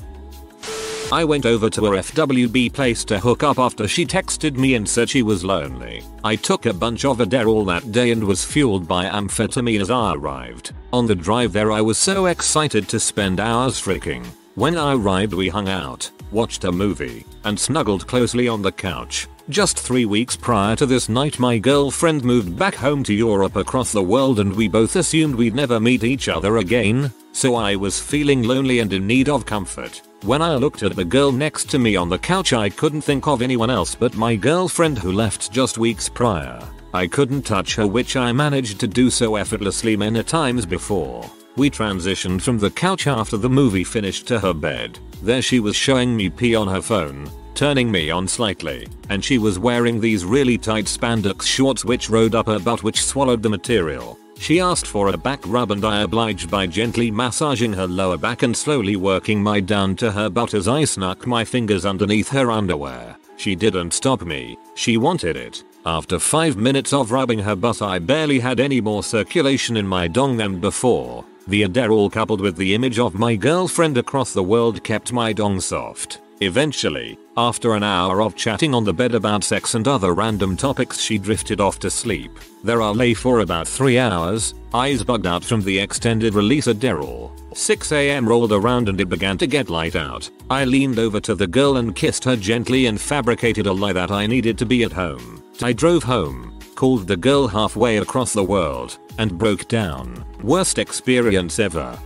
I 1.09 1.23
went 1.23 1.45
over 1.45 1.69
to 1.69 1.85
her 1.85 1.91
FWB 1.91 2.73
place 2.73 3.05
to 3.05 3.17
hook 3.17 3.41
up 3.41 3.59
after 3.59 3.87
she 3.87 4.05
texted 4.05 4.57
me 4.57 4.75
and 4.75 4.87
said 4.87 5.09
she 5.09 5.21
was 5.23 5.45
lonely. 5.45 6.03
I 6.21 6.35
took 6.35 6.65
a 6.65 6.73
bunch 6.73 7.05
of 7.05 7.19
Adderall 7.19 7.65
that 7.67 7.93
day 7.93 8.11
and 8.11 8.21
was 8.21 8.43
fueled 8.43 8.89
by 8.89 9.05
amphetamine 9.05 9.79
as 9.79 9.89
I 9.89 10.15
arrived. 10.15 10.73
On 10.91 11.07
the 11.07 11.15
drive 11.15 11.53
there 11.53 11.71
I 11.71 11.79
was 11.79 11.97
so 11.97 12.25
excited 12.25 12.89
to 12.89 12.99
spend 12.99 13.39
hours 13.39 13.81
freaking. 13.81 14.25
When 14.55 14.77
I 14.77 14.95
arrived 14.95 15.33
we 15.33 15.47
hung 15.47 15.69
out, 15.69 16.11
watched 16.31 16.65
a 16.65 16.71
movie, 16.73 17.25
and 17.45 17.57
snuggled 17.57 18.05
closely 18.05 18.49
on 18.49 18.61
the 18.61 18.73
couch. 18.73 19.29
Just 19.47 19.79
three 19.79 20.03
weeks 20.03 20.35
prior 20.35 20.75
to 20.75 20.85
this 20.85 21.07
night 21.07 21.39
my 21.39 21.57
girlfriend 21.57 22.25
moved 22.25 22.59
back 22.59 22.75
home 22.75 23.01
to 23.05 23.13
Europe 23.13 23.55
across 23.55 23.93
the 23.93 24.03
world 24.03 24.41
and 24.41 24.53
we 24.53 24.67
both 24.67 24.97
assumed 24.97 25.35
we'd 25.35 25.55
never 25.55 25.79
meet 25.79 26.03
each 26.03 26.27
other 26.27 26.57
again, 26.57 27.13
so 27.31 27.55
I 27.55 27.77
was 27.77 27.97
feeling 27.97 28.43
lonely 28.43 28.79
and 28.79 28.91
in 28.91 29.07
need 29.07 29.29
of 29.29 29.45
comfort. 29.45 30.01
When 30.23 30.41
I 30.41 30.55
looked 30.55 30.81
at 30.81 30.95
the 30.95 31.05
girl 31.05 31.31
next 31.31 31.69
to 31.69 31.79
me 31.79 31.95
on 31.95 32.09
the 32.09 32.17
couch 32.17 32.51
I 32.51 32.69
couldn't 32.69 33.01
think 33.01 33.27
of 33.27 33.43
anyone 33.43 33.69
else 33.69 33.93
but 33.93 34.15
my 34.15 34.35
girlfriend 34.35 34.97
who 34.97 35.11
left 35.11 35.51
just 35.51 35.77
weeks 35.77 36.09
prior. 36.09 36.59
I 36.91 37.05
couldn't 37.05 37.43
touch 37.43 37.75
her 37.75 37.85
which 37.85 38.15
I 38.15 38.31
managed 38.31 38.79
to 38.79 38.87
do 38.87 39.11
so 39.11 39.35
effortlessly 39.35 39.95
many 39.95 40.23
times 40.23 40.65
before. 40.65 41.29
We 41.55 41.69
transitioned 41.69 42.41
from 42.41 42.57
the 42.57 42.71
couch 42.71 43.05
after 43.05 43.37
the 43.37 43.49
movie 43.49 43.83
finished 43.83 44.27
to 44.27 44.39
her 44.39 44.53
bed. 44.53 44.97
There 45.21 45.43
she 45.43 45.59
was 45.59 45.75
showing 45.75 46.17
me 46.17 46.31
pee 46.31 46.55
on 46.55 46.67
her 46.67 46.81
phone, 46.81 47.29
turning 47.53 47.91
me 47.91 48.09
on 48.09 48.27
slightly, 48.27 48.87
and 49.09 49.23
she 49.23 49.37
was 49.37 49.59
wearing 49.59 49.99
these 49.99 50.25
really 50.25 50.57
tight 50.57 50.85
spandex 50.85 51.43
shorts 51.43 51.85
which 51.85 52.09
rode 52.09 52.33
up 52.33 52.47
her 52.47 52.59
butt 52.59 52.81
which 52.81 53.03
swallowed 53.03 53.43
the 53.43 53.49
material. 53.49 54.17
She 54.39 54.59
asked 54.59 54.87
for 54.87 55.09
a 55.09 55.17
back 55.17 55.41
rub 55.45 55.71
and 55.71 55.83
I 55.83 56.01
obliged 56.01 56.49
by 56.49 56.67
gently 56.67 57.11
massaging 57.11 57.73
her 57.73 57.87
lower 57.87 58.17
back 58.17 58.43
and 58.43 58.55
slowly 58.55 58.95
working 58.95 59.43
my 59.43 59.59
down 59.59 59.95
to 59.97 60.11
her 60.11 60.29
butt 60.29 60.53
as 60.53 60.67
I 60.67 60.85
snuck 60.85 61.27
my 61.27 61.43
fingers 61.43 61.85
underneath 61.85 62.29
her 62.29 62.49
underwear. 62.49 63.17
She 63.35 63.55
didn't 63.55 63.93
stop 63.93 64.21
me, 64.21 64.57
she 64.75 64.97
wanted 64.97 65.35
it. 65.35 65.63
After 65.85 66.19
5 66.19 66.57
minutes 66.57 66.93
of 66.93 67.11
rubbing 67.11 67.39
her 67.39 67.55
butt 67.55 67.81
I 67.81 67.99
barely 67.99 68.39
had 68.39 68.59
any 68.59 68.79
more 68.81 69.03
circulation 69.03 69.77
in 69.77 69.87
my 69.87 70.07
dong 70.07 70.37
than 70.37 70.59
before. 70.59 71.25
The 71.47 71.63
Adderall 71.63 72.11
coupled 72.11 72.41
with 72.41 72.57
the 72.57 72.73
image 72.73 72.99
of 72.99 73.15
my 73.15 73.35
girlfriend 73.35 73.97
across 73.97 74.33
the 74.33 74.43
world 74.43 74.83
kept 74.83 75.13
my 75.13 75.33
dong 75.33 75.61
soft. 75.61 76.19
Eventually, 76.39 77.17
after 77.35 77.73
an 77.73 77.83
hour 77.83 78.21
of 78.21 78.35
chatting 78.35 78.73
on 78.75 78.83
the 78.83 78.93
bed 78.93 79.15
about 79.15 79.43
sex 79.43 79.73
and 79.73 79.87
other 79.87 80.13
random 80.13 80.55
topics 80.55 80.99
she 80.99 81.17
drifted 81.17 81.59
off 81.59 81.79
to 81.79 81.89
sleep. 81.89 82.31
There 82.67 82.81
I 82.81 82.89
lay 82.89 83.13
for 83.13 83.39
about 83.39 83.65
3 83.65 83.97
hours, 83.97 84.53
eyes 84.73 85.01
bugged 85.01 85.25
out 85.25 85.41
from 85.41 85.61
the 85.61 85.79
extended 85.79 86.33
release 86.33 86.67
Adderall. 86.67 87.31
6am 87.53 88.27
rolled 88.27 88.51
around 88.51 88.89
and 88.89 88.99
it 88.99 89.07
began 89.07 89.37
to 89.37 89.47
get 89.47 89.69
light 89.69 89.95
out. 89.95 90.29
I 90.49 90.65
leaned 90.65 90.99
over 90.99 91.21
to 91.21 91.33
the 91.33 91.47
girl 91.47 91.77
and 91.77 91.95
kissed 91.95 92.25
her 92.25 92.35
gently 92.35 92.87
and 92.87 92.99
fabricated 92.99 93.67
a 93.67 93.71
lie 93.71 93.93
that 93.93 94.11
I 94.11 94.27
needed 94.27 94.57
to 94.57 94.65
be 94.65 94.83
at 94.83 94.91
home. 94.91 95.41
I 95.61 95.71
drove 95.71 96.03
home, 96.03 96.59
called 96.75 97.07
the 97.07 97.15
girl 97.15 97.47
halfway 97.47 97.99
across 97.99 98.33
the 98.33 98.43
world, 98.43 98.97
and 99.17 99.37
broke 99.37 99.69
down. 99.69 100.25
Worst 100.43 100.77
experience 100.77 101.59
ever. 101.59 101.97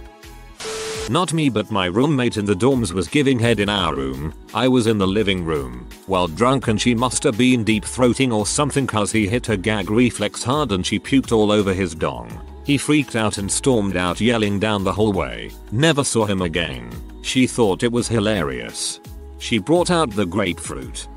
Not 1.10 1.34
me 1.34 1.50
but 1.50 1.72
my 1.72 1.88
roommate 1.88 2.38
in 2.38 2.46
the 2.46 2.56
dorms 2.56 2.94
was 2.94 3.08
giving 3.08 3.40
head 3.40 3.60
in 3.60 3.70
our 3.70 3.96
room. 3.96 4.34
I 4.54 4.68
was 4.68 4.88
in 4.88 4.98
the 4.98 5.08
living 5.08 5.44
room, 5.44 5.88
while 6.06 6.28
drunk 6.28 6.68
and 6.68 6.80
she 6.80 6.96
must 6.96 7.24
have 7.24 7.38
been 7.38 7.64
deep 7.64 7.84
throating 7.84 8.32
or 8.32 8.46
something 8.46 8.88
cause 8.88 9.12
he 9.12 9.28
hit 9.28 9.46
her 9.48 9.58
gag 9.58 9.90
reflex 9.90 10.44
hard 10.44 10.72
and 10.72 10.86
she 10.86 11.00
puked 11.00 11.32
all 11.32 11.52
over 11.52 11.74
his 11.74 11.96
dong. 11.96 12.40
He 12.64 12.78
freaked 12.78 13.16
out 13.16 13.40
and 13.40 13.52
stormed 13.52 13.98
out 13.98 14.22
yelling 14.22 14.60
down 14.60 14.84
the 14.84 14.94
hallway. 14.94 15.52
Never 15.72 16.04
saw 16.04 16.26
him 16.26 16.42
again. 16.42 16.90
She 17.24 17.48
thought 17.48 17.84
it 17.84 17.92
was 17.92 18.08
hilarious. 18.08 19.00
She 19.40 19.58
brought 19.58 19.92
out 19.92 20.12
the 20.12 20.26
grapefruit. 20.26 21.08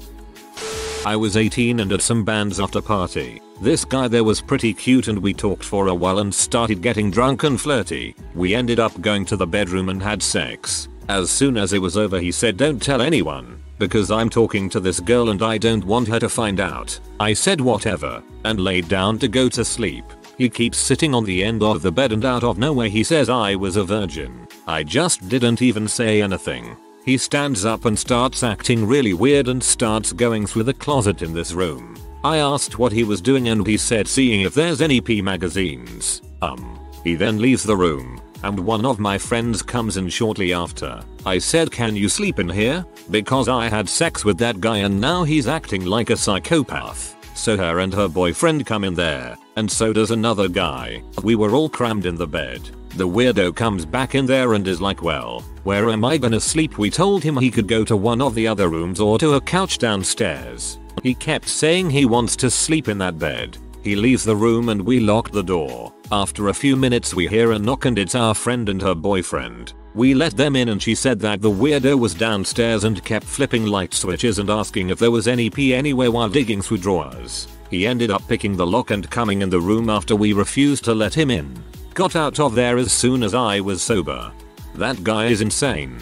I 1.07 1.14
was 1.14 1.37
18 1.37 1.81
and 1.81 1.93
at 1.93 2.00
some 2.00 2.25
band's 2.25 2.59
after 2.59 2.81
party. 2.81 3.43
This 3.61 3.84
guy 3.84 4.08
there 4.08 4.25
was 4.25 4.40
pretty 4.40 4.75
cute 4.75 5.08
and 5.08 5.18
we 5.18 5.32
talked 5.32 5.64
for 5.64 5.87
a 5.87 5.94
while 5.94 6.18
and 6.18 6.34
started 6.34 6.82
getting 6.82 7.11
drunk 7.11 7.44
and 7.44 7.58
flirty. 7.58 8.16
We 8.34 8.54
ended 8.54 8.80
up 8.80 9.00
going 9.00 9.25
to 9.26 9.37
the 9.37 9.46
bedroom 9.46 9.88
and 9.88 10.02
had 10.02 10.23
sex. 10.23 10.88
As 11.08 11.30
soon 11.30 11.56
as 11.56 11.73
it 11.73 11.78
was 11.78 11.96
over 11.96 12.18
he 12.18 12.32
said 12.32 12.56
don't 12.56 12.82
tell 12.82 13.00
anyone 13.00 13.62
because 13.78 14.11
I'm 14.11 14.28
talking 14.28 14.68
to 14.70 14.80
this 14.80 15.00
girl 15.00 15.30
and 15.30 15.42
I 15.42 15.58
don't 15.58 15.84
want 15.84 16.08
her 16.08 16.18
to 16.20 16.28
find 16.28 16.58
out. 16.58 16.99
I 17.20 17.32
said 17.32 17.61
whatever 17.61 18.23
and 18.44 18.58
laid 18.58 18.88
down 18.88 19.18
to 19.20 19.28
go 19.28 19.49
to 19.50 19.64
sleep. 19.64 20.04
He 20.37 20.49
keeps 20.50 20.76
sitting 20.76 21.14
on 21.14 21.25
the 21.25 21.44
end 21.44 21.62
of 21.62 21.80
the 21.80 21.92
bed 21.92 22.12
and 22.12 22.25
out 22.25 22.42
of 22.42 22.58
nowhere 22.58 22.88
he 22.88 23.04
says 23.04 23.30
I 23.30 23.54
was 23.54 23.76
a 23.76 23.84
virgin. 23.84 24.49
I 24.66 24.82
just 24.82 25.28
didn't 25.28 25.62
even 25.62 25.87
say 25.87 26.23
anything. 26.23 26.76
He 27.04 27.16
stands 27.18 27.64
up 27.64 27.84
and 27.84 27.99
starts 27.99 28.42
acting 28.42 28.87
really 28.87 29.14
weird 29.14 29.49
and 29.49 29.62
starts 29.62 30.12
going 30.12 30.46
through 30.46 30.64
the 30.64 30.75
closet 30.75 31.23
in 31.23 31.32
this 31.34 31.52
room. 31.52 31.96
I 32.25 32.38
asked 32.38 32.78
what 32.78 32.90
he 32.90 33.04
was 33.04 33.21
doing 33.21 33.49
and 33.49 33.66
he 33.66 33.76
said 33.76 34.09
seeing 34.09 34.40
if 34.40 34.54
there's 34.54 34.81
any 34.81 35.00
P 35.00 35.21
magazines. 35.21 36.23
Um. 36.40 36.81
He 37.04 37.16
then 37.16 37.38
leaves 37.38 37.62
the 37.62 37.76
room 37.76 38.19
and 38.43 38.59
one 38.59 38.87
of 38.87 38.99
my 38.99 39.19
friends 39.19 39.61
comes 39.61 39.99
in 39.99 40.09
shortly 40.09 40.54
after. 40.54 41.02
I 41.26 41.37
said 41.37 41.71
can 41.71 41.95
you 41.95 42.09
sleep 42.09 42.38
in 42.38 42.49
here? 42.49 42.87
Because 43.11 43.47
I 43.47 43.69
had 43.69 43.88
sex 43.88 44.25
with 44.25 44.38
that 44.38 44.59
guy 44.59 44.78
and 44.78 44.99
now 44.99 45.25
he's 45.25 45.49
acting 45.49 45.85
like 45.85 46.09
a 46.09 46.16
psychopath. 46.16 47.14
So 47.37 47.59
her 47.59 47.81
and 47.81 47.93
her 47.93 48.09
boyfriend 48.09 48.64
come 48.64 48.85
in 48.85 48.95
there, 48.95 49.37
and 49.57 49.71
so 49.71 49.93
does 49.93 50.12
another 50.12 50.49
guy. 50.49 51.02
We 51.25 51.35
were 51.35 51.50
all 51.50 51.69
crammed 51.69 52.07
in 52.07 52.16
the 52.16 52.26
bed. 52.26 52.62
The 52.97 53.09
weirdo 53.09 53.57
comes 53.57 53.85
back 53.85 54.14
in 54.14 54.25
there 54.25 54.54
and 54.54 54.66
is 54.69 54.81
like 54.81 55.02
well, 55.02 55.40
where 55.64 55.90
am 55.90 56.04
I 56.04 56.16
gonna 56.16 56.40
sleep? 56.40 56.78
We 56.78 56.90
told 56.90 57.23
him 57.23 57.37
he 57.37 57.50
could 57.50 57.69
go 57.69 57.85
to 57.85 57.97
one 57.97 58.23
of 58.23 58.35
the 58.35 58.47
other 58.47 58.69
rooms 58.69 59.00
or 59.00 59.19
to 59.19 59.35
a 59.35 59.40
couch 59.40 59.78
downstairs. 59.78 60.78
He 61.04 61.14
kept 61.14 61.46
saying 61.46 61.90
he 61.90 62.06
wants 62.06 62.34
to 62.37 62.50
sleep 62.50 62.88
in 62.88 62.96
that 62.96 63.18
bed. 63.18 63.58
He 63.82 63.94
leaves 63.94 64.25
the 64.25 64.34
room 64.34 64.70
and 64.70 64.80
we 64.80 65.00
lock 65.00 65.30
the 65.30 65.42
door. 65.42 65.92
After 66.11 66.49
a 66.49 66.54
few 66.54 66.76
minutes 66.76 67.12
we 67.12 67.28
hear 67.28 67.52
a 67.52 67.58
knock 67.58 67.84
and 67.84 67.99
it's 67.99 68.14
our 68.14 68.34
friend 68.34 68.70
and 68.70 68.80
her 68.80 68.94
boyfriend. 68.94 69.75
We 69.94 70.14
let 70.14 70.34
them 70.34 70.56
in 70.56 70.70
and 70.70 70.82
she 70.82 70.94
said 70.94 71.20
that 71.20 71.42
the 71.42 71.50
weirdo 71.50 71.99
was 71.99 72.14
downstairs 72.14 72.84
and 72.84 73.04
kept 73.04 73.26
flipping 73.26 73.66
light 73.66 73.92
switches 73.92 74.38
and 74.38 74.49
asking 74.49 74.88
if 74.88 74.99
there 74.99 75.11
was 75.11 75.28
any 75.28 75.50
pee 75.50 75.75
anywhere 75.75 76.11
while 76.11 76.30
digging 76.30 76.62
through 76.62 76.78
drawers. 76.78 77.49
He 77.68 77.87
ended 77.87 78.11
up 78.11 78.26
picking 78.26 78.56
the 78.56 78.66
lock 78.66 78.90
and 78.90 79.08
coming 79.11 79.42
in 79.42 79.50
the 79.50 79.61
room 79.61 79.90
after 79.90 80.16
we 80.16 80.32
refused 80.32 80.84
to 80.84 80.94
let 80.94 81.12
him 81.12 81.30
in. 81.30 81.54
Got 81.92 82.16
out 82.16 82.40
of 82.40 82.54
there 82.54 82.78
as 82.78 82.92
soon 82.92 83.23
as 83.23 83.34
I 83.34 83.61
was 83.61 83.82
sober. 83.82 84.32
That 84.75 85.04
guy 85.04 85.26
is 85.26 85.42
insane. 85.42 85.99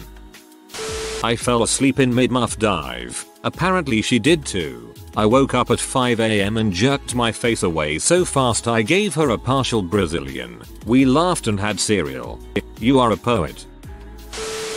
I 1.21 1.35
fell 1.35 1.63
asleep 1.63 1.99
in 1.99 2.15
mid-muff 2.15 2.57
dive. 2.57 3.25
Apparently 3.43 4.01
she 4.01 4.19
did 4.19 4.45
too. 4.45 4.93
I 5.15 5.25
woke 5.25 5.53
up 5.53 5.69
at 5.69 5.79
5am 5.79 6.59
and 6.59 6.73
jerked 6.73 7.13
my 7.13 7.31
face 7.31 7.63
away 7.63 7.99
so 7.99 8.25
fast 8.25 8.67
I 8.67 8.81
gave 8.81 9.13
her 9.15 9.29
a 9.29 9.37
partial 9.37 9.81
Brazilian. 9.81 10.61
We 10.85 11.05
laughed 11.05 11.47
and 11.47 11.59
had 11.59 11.79
cereal. 11.79 12.39
You 12.79 12.99
are 12.99 13.11
a 13.11 13.17
poet. 13.17 13.65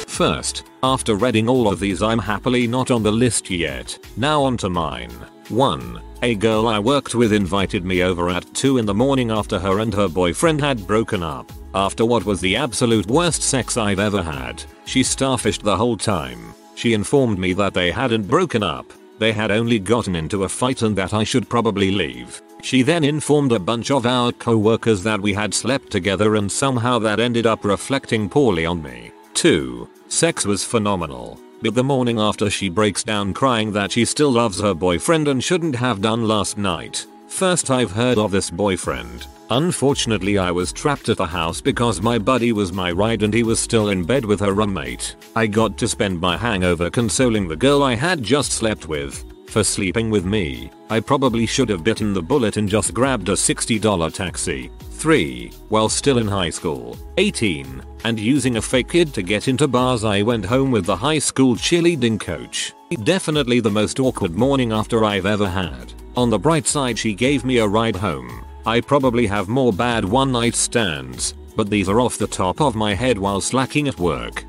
First, 0.07 0.65
after 0.83 1.15
reading 1.15 1.49
all 1.49 1.69
of 1.69 1.81
these 1.81 2.03
I'm 2.03 2.19
happily 2.19 2.67
not 2.67 2.91
on 2.91 3.03
the 3.03 3.13
list 3.13 3.51
yet. 3.51 3.99
Now 4.17 4.43
on 4.43 4.57
to 4.59 4.69
mine. 4.69 5.13
1. 5.49 6.03
A 6.23 6.35
girl 6.35 6.67
I 6.67 6.79
worked 6.79 7.15
with 7.15 7.33
invited 7.33 7.85
me 7.85 8.03
over 8.03 8.31
at 8.31 8.53
2 8.55 8.79
in 8.79 8.87
the 8.87 8.95
morning 8.95 9.31
after 9.31 9.59
her 9.59 9.81
and 9.81 9.95
her 9.95 10.09
boyfriend 10.09 10.61
had 10.61 10.87
broken 10.87 11.23
up. 11.23 11.53
After 11.75 12.05
what 12.05 12.25
was 12.25 12.41
the 12.41 12.57
absolute 12.57 13.07
worst 13.07 13.43
sex 13.43 13.77
I've 13.77 14.01
ever 14.01 14.23
had. 14.23 14.63
She 14.87 15.03
starfished 15.03 15.63
the 15.63 15.77
whole 15.77 15.97
time. 15.97 16.55
She 16.77 16.93
informed 16.93 17.39
me 17.39 17.55
that 17.55 17.75
they 17.75 17.91
hadn't 17.91 18.29
broken 18.29 18.63
up. 18.63 18.93
They 19.19 19.33
had 19.33 19.51
only 19.51 19.79
gotten 19.79 20.15
into 20.15 20.45
a 20.45 20.49
fight 20.49 20.83
and 20.83 20.95
that 20.97 21.15
I 21.15 21.25
should 21.25 21.49
probably 21.49 21.91
leave. 21.91 22.43
She 22.63 22.83
then 22.83 23.03
informed 23.03 23.53
a 23.53 23.59
bunch 23.59 23.91
of 23.91 24.05
our 24.05 24.31
co-workers 24.33 25.03
that 25.03 25.21
we 25.21 25.33
had 25.33 25.55
slept 25.55 25.91
together 25.91 26.37
and 26.37 26.53
somehow 26.53 26.99
that 26.99 27.19
ended 27.19 27.47
up 27.47 27.65
reflecting 27.65 28.29
poorly 28.29 28.67
on 28.67 28.83
me. 28.83 29.11
2. 29.35 29.89
Sex 30.09 30.45
was 30.45 30.65
phenomenal. 30.65 31.41
But 31.63 31.75
the 31.75 31.83
morning 31.83 32.21
after 32.21 32.51
she 32.51 32.69
breaks 32.69 33.03
down 33.03 33.33
crying 33.33 33.73
that 33.73 33.93
she 33.93 34.05
still 34.05 34.31
loves 34.31 34.61
her 34.61 34.75
boyfriend 34.75 35.29
and 35.29 35.43
shouldn't 35.43 35.77
have 35.77 36.03
done 36.03 36.29
last 36.29 36.59
night. 36.59 37.07
First 37.29 37.71
I've 37.71 37.93
heard 37.93 38.19
of 38.19 38.31
this 38.31 38.51
boyfriend. 38.51 39.27
Unfortunately 39.51 40.39
I 40.39 40.51
was 40.51 40.73
trapped 40.73 41.09
at 41.09 41.19
the 41.19 41.27
house 41.27 41.61
because 41.61 42.01
my 42.01 42.19
buddy 42.19 42.53
was 42.53 42.73
my 42.73 42.91
ride 42.91 43.23
and 43.23 43.33
he 43.33 43.43
was 43.43 43.61
still 43.61 43.91
in 43.91 44.05
bed 44.05 44.25
with 44.25 44.41
her 44.41 44.53
roommate. 44.53 45.17
I 45.37 45.47
got 45.47 45.77
to 45.79 45.89
spend 45.89 46.21
my 46.21 46.37
hangover 46.37 46.91
consoling 46.91 47.47
the 47.47 47.57
girl 47.57 47.83
I 47.83 47.95
had 47.95 48.23
just 48.23 48.53
slept 48.53 48.89
with. 48.89 49.25
For 49.49 49.63
sleeping 49.63 50.11
with 50.11 50.25
me, 50.25 50.71
I 50.91 51.01
probably 51.01 51.47
should 51.47 51.69
have 51.69 51.85
bitten 51.85 52.13
the 52.13 52.23
bullet 52.23 52.57
and 52.57 52.69
just 52.69 52.95
grabbed 52.95 53.29
a 53.29 53.33
$60 53.33 54.13
taxi. 54.13 54.71
3. 54.93 55.51
While 55.69 55.89
still 55.89 56.19
in 56.19 56.27
high 56.27 56.51
school, 56.51 56.97
18, 57.19 57.83
and 58.05 58.19
using 58.19 58.57
a 58.57 58.63
fake 58.63 58.89
kid 58.89 59.15
to 59.15 59.23
get 59.23 59.47
into 59.47 59.69
bars 59.69 60.05
I 60.05 60.23
went 60.23 60.45
home 60.45 60.71
with 60.71 60.87
the 60.87 60.97
high 60.97 61.19
school 61.19 61.55
cheerleading 61.55 62.19
coach. 62.19 62.73
Definitely 62.95 63.59
the 63.59 63.71
most 63.71 63.99
awkward 63.99 64.37
morning 64.37 64.71
after 64.71 65.05
I've 65.05 65.27
ever 65.27 65.49
had. 65.49 65.93
On 66.17 66.31
the 66.31 66.39
bright 66.39 66.69
side 66.69 66.97
she 66.97 67.15
gave 67.15 67.45
me 67.45 67.59
a 67.59 67.67
ride 67.67 67.97
home. 67.97 68.45
I 68.65 68.81
probably 68.81 69.27
have 69.27 69.49
more 69.49 69.73
bad 69.73 70.05
one 70.05 70.31
night 70.31 70.55
stands, 70.55 71.35
but 71.57 71.69
these 71.69 71.89
are 71.89 72.01
off 72.01 72.17
the 72.17 72.29
top 72.29 72.61
of 72.61 72.77
my 72.77 72.95
head 72.95 73.19
while 73.19 73.41
slacking 73.41 73.89
at 73.89 73.99
work. 73.99 74.45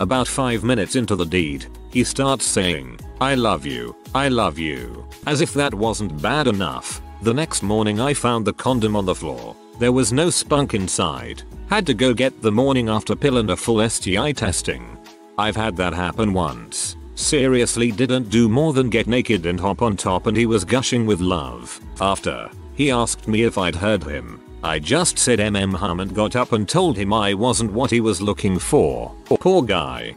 About 0.00 0.28
5 0.28 0.62
minutes 0.62 0.94
into 0.94 1.16
the 1.16 1.26
deed, 1.26 1.66
he 1.90 2.04
starts 2.04 2.46
saying, 2.46 3.00
I 3.20 3.34
love 3.34 3.66
you, 3.66 3.96
I 4.14 4.28
love 4.28 4.56
you. 4.56 5.04
As 5.26 5.40
if 5.40 5.52
that 5.54 5.74
wasn't 5.74 6.22
bad 6.22 6.46
enough, 6.46 7.02
the 7.22 7.34
next 7.34 7.64
morning 7.64 7.98
I 7.98 8.14
found 8.14 8.46
the 8.46 8.52
condom 8.52 8.94
on 8.94 9.04
the 9.04 9.14
floor. 9.14 9.56
There 9.80 9.92
was 9.92 10.12
no 10.12 10.30
spunk 10.30 10.74
inside. 10.74 11.42
Had 11.70 11.86
to 11.86 11.94
go 11.94 12.14
get 12.14 12.40
the 12.40 12.52
morning 12.52 12.88
after 12.88 13.16
pill 13.16 13.38
and 13.38 13.50
a 13.50 13.56
full 13.56 13.86
STI 13.88 14.30
testing. 14.30 14.96
I've 15.36 15.56
had 15.56 15.76
that 15.76 15.92
happen 15.92 16.32
once. 16.32 16.96
Seriously 17.16 17.90
didn't 17.90 18.28
do 18.28 18.46
more 18.46 18.74
than 18.74 18.90
get 18.90 19.06
naked 19.06 19.46
and 19.46 19.58
hop 19.58 19.80
on 19.80 19.96
top 19.96 20.26
and 20.26 20.36
he 20.36 20.44
was 20.44 20.64
gushing 20.64 21.06
with 21.06 21.20
love. 21.20 21.80
After, 21.98 22.48
he 22.74 22.90
asked 22.90 23.26
me 23.26 23.42
if 23.42 23.56
I'd 23.56 23.74
heard 23.74 24.04
him. 24.04 24.40
I 24.62 24.78
just 24.78 25.18
said 25.18 25.38
mm 25.38 25.74
hum 25.74 26.00
and 26.00 26.14
got 26.14 26.36
up 26.36 26.52
and 26.52 26.68
told 26.68 26.96
him 26.96 27.12
I 27.14 27.32
wasn't 27.32 27.72
what 27.72 27.90
he 27.90 28.00
was 28.00 28.20
looking 28.20 28.58
for. 28.58 29.14
Poor 29.24 29.62
guy. 29.62 30.14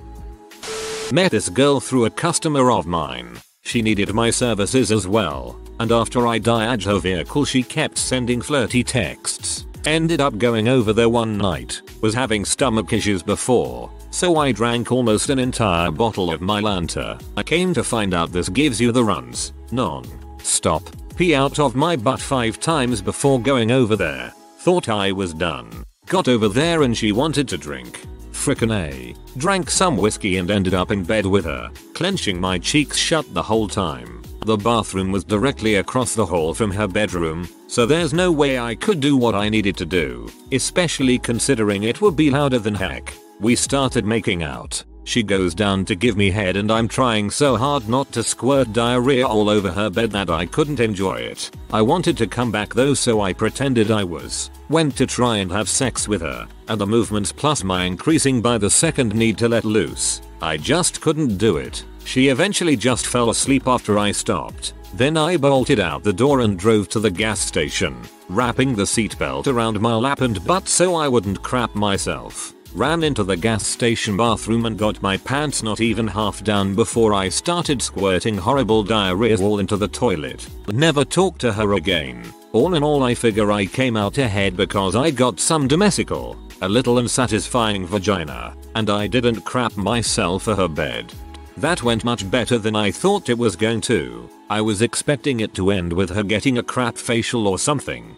Met 1.12 1.32
this 1.32 1.48
girl 1.48 1.80
through 1.80 2.06
a 2.06 2.10
customer 2.10 2.70
of 2.70 2.86
mine. 2.86 3.40
She 3.62 3.82
needed 3.82 4.14
my 4.14 4.30
services 4.30 4.92
as 4.92 5.08
well, 5.08 5.58
and 5.80 5.92
after 5.92 6.28
I 6.28 6.38
diaged 6.38 6.86
her 6.86 7.00
vehicle 7.00 7.46
she 7.46 7.64
kept 7.64 7.98
sending 7.98 8.42
flirty 8.42 8.84
texts. 8.84 9.66
Ended 9.86 10.20
up 10.20 10.38
going 10.38 10.68
over 10.68 10.92
there 10.92 11.08
one 11.08 11.38
night, 11.38 11.82
was 12.02 12.14
having 12.14 12.44
stomach 12.44 12.92
issues 12.92 13.24
before, 13.24 13.90
so 14.12 14.38
I 14.38 14.52
drank 14.52 14.92
almost 14.92 15.30
an 15.30 15.40
entire 15.40 15.92
bottle 15.92 16.32
of 16.32 16.42
Mylanta. 16.42 17.22
I 17.38 17.44
came 17.44 17.74
to 17.74 17.84
find 17.84 18.14
out 18.14 18.32
this 18.32 18.50
gives 18.50 18.80
you 18.80 18.92
the 18.92 19.04
runs, 19.04 19.54
non, 19.72 20.06
stop, 20.42 20.84
pee 21.16 21.36
out 21.36 21.60
of 21.60 21.76
my 21.76 21.96
butt 21.96 22.20
5 22.20 22.60
times 22.60 23.02
before 23.02 23.40
going 23.40 23.72
over 23.72 23.96
there. 23.96 24.34
Thought 24.60 24.90
I 24.90 25.12
was 25.12 25.34
done. 25.34 25.84
Got 26.08 26.28
over 26.28 26.50
there 26.50 26.84
and 26.84 26.98
she 26.98 27.12
wanted 27.12 27.48
to 27.50 27.58
drink. 27.58 28.02
Frickin' 28.32 28.74
A. 28.74 29.14
Drank 29.38 29.70
some 29.70 29.98
whiskey 29.98 30.38
and 30.38 30.50
ended 30.50 30.74
up 30.74 30.92
in 30.92 31.04
bed 31.04 31.26
with 31.26 31.46
her, 31.46 31.70
clenching 31.94 32.40
my 32.40 32.58
cheeks 32.58 32.98
shut 32.98 33.32
the 33.34 33.44
whole 33.44 33.68
time. 33.68 34.22
The 34.46 34.56
bathroom 34.56 35.12
was 35.12 35.26
directly 35.26 35.76
across 35.76 36.16
the 36.16 36.26
hall 36.26 36.54
from 36.54 36.72
her 36.72 36.88
bedroom, 36.88 37.50
so 37.68 37.86
there's 37.86 38.14
no 38.14 38.32
way 38.32 38.58
I 38.58 38.76
could 38.76 39.02
do 39.02 39.18
what 39.18 39.36
I 39.36 39.50
needed 39.50 39.76
to 39.78 39.86
do, 39.86 40.32
especially 40.54 41.20
considering 41.20 41.84
it 41.84 42.02
would 42.02 42.16
be 42.16 42.32
louder 42.32 42.60
than 42.60 42.74
heck. 42.74 43.14
We 43.40 43.56
started 43.56 44.06
making 44.06 44.44
out. 44.44 44.84
She 45.06 45.24
goes 45.24 45.56
down 45.56 45.86
to 45.86 45.96
give 45.96 46.18
me 46.18 46.30
head 46.30 46.58
and 46.58 46.70
I'm 46.70 46.90
trying 46.90 47.32
so 47.32 47.56
hard 47.56 47.88
not 47.88 48.12
to 48.12 48.22
squirt 48.22 48.74
diarrhea 48.74 49.26
all 49.26 49.50
over 49.50 49.72
her 49.72 49.90
bed 49.90 50.12
that 50.12 50.30
I 50.30 50.46
couldn't 50.46 50.82
enjoy 50.82 51.16
it. 51.16 51.50
I 51.72 51.82
wanted 51.82 52.18
to 52.18 52.28
come 52.28 52.52
back 52.52 52.74
though 52.74 52.94
so 52.94 53.22
I 53.22 53.32
pretended 53.32 53.92
I 53.92 54.04
was. 54.04 54.52
Went 54.68 54.98
to 54.98 55.08
try 55.08 55.38
and 55.38 55.50
have 55.52 55.70
sex 55.70 56.08
with 56.08 56.22
her, 56.22 56.48
and 56.68 56.80
the 56.80 56.86
movements 56.86 57.32
plus 57.32 57.64
my 57.64 57.86
increasing 57.86 58.42
by 58.42 58.58
the 58.58 58.70
second 58.70 59.16
need 59.16 59.38
to 59.38 59.48
let 59.48 59.64
loose. 59.64 60.22
I 60.42 60.58
just 60.58 61.00
couldn't 61.00 61.38
do 61.38 61.58
it. 61.58 61.84
She 62.04 62.28
eventually 62.28 62.76
just 62.76 63.08
fell 63.08 63.30
asleep 63.30 63.68
after 63.68 63.98
I 63.98 64.12
stopped. 64.12 64.74
Then 64.94 65.16
I 65.16 65.38
bolted 65.38 65.80
out 65.80 66.04
the 66.04 66.14
door 66.14 66.42
and 66.42 66.60
drove 66.60 66.90
to 66.90 67.00
the 67.00 67.12
gas 67.12 67.40
station, 67.40 68.02
wrapping 68.28 68.76
the 68.76 68.84
seatbelt 68.84 69.48
around 69.48 69.80
my 69.80 69.94
lap 69.96 70.22
and 70.22 70.44
butt 70.46 70.68
so 70.68 70.96
I 70.96 71.08
wouldn't 71.08 71.42
crap 71.42 71.74
myself. 71.74 72.54
Ran 72.74 73.04
into 73.04 73.24
the 73.24 73.36
gas 73.36 73.66
station 73.66 74.16
bathroom 74.18 74.66
and 74.66 74.78
got 74.78 75.02
my 75.02 75.18
pants 75.18 75.64
not 75.64 75.82
even 75.82 76.08
half 76.08 76.44
down 76.44 76.76
before 76.76 77.14
I 77.14 77.30
started 77.30 77.82
squirting 77.82 78.38
horrible 78.38 78.84
diarrhea 78.84 79.38
all 79.40 79.60
into 79.60 79.78
the 79.78 79.88
toilet. 79.88 80.48
Never 80.72 81.04
talked 81.04 81.42
to 81.42 81.54
her 81.54 81.74
again. 81.74 82.34
All 82.52 82.74
in 82.76 82.84
all 82.84 83.04
I 83.04 83.14
figure 83.14 83.52
I 83.52 83.66
came 83.66 83.96
out 83.96 84.18
ahead 84.18 84.58
because 84.58 84.96
I 84.96 85.12
got 85.12 85.40
some 85.40 85.68
domestical, 85.68 86.38
a 86.62 86.70
little 86.70 86.98
unsatisfying 86.98 87.86
vagina, 87.86 88.56
and 88.76 88.90
I 88.90 89.08
didn't 89.08 89.42
crap 89.42 89.78
myself 89.78 90.44
for 90.44 90.56
her 90.56 90.68
bed. 90.68 91.14
That 91.58 91.84
went 91.84 92.06
much 92.06 92.30
better 92.32 92.58
than 92.58 92.76
I 92.76 92.90
thought 92.90 93.30
it 93.30 93.38
was 93.38 93.56
going 93.56 93.82
to. 93.82 94.30
I 94.50 94.62
was 94.62 94.82
expecting 94.82 95.42
it 95.42 95.54
to 95.56 95.72
end 95.72 95.92
with 95.92 96.10
her 96.10 96.24
getting 96.24 96.58
a 96.58 96.64
crap 96.64 96.98
facial 96.98 97.48
or 97.48 97.60
something. 97.60 98.16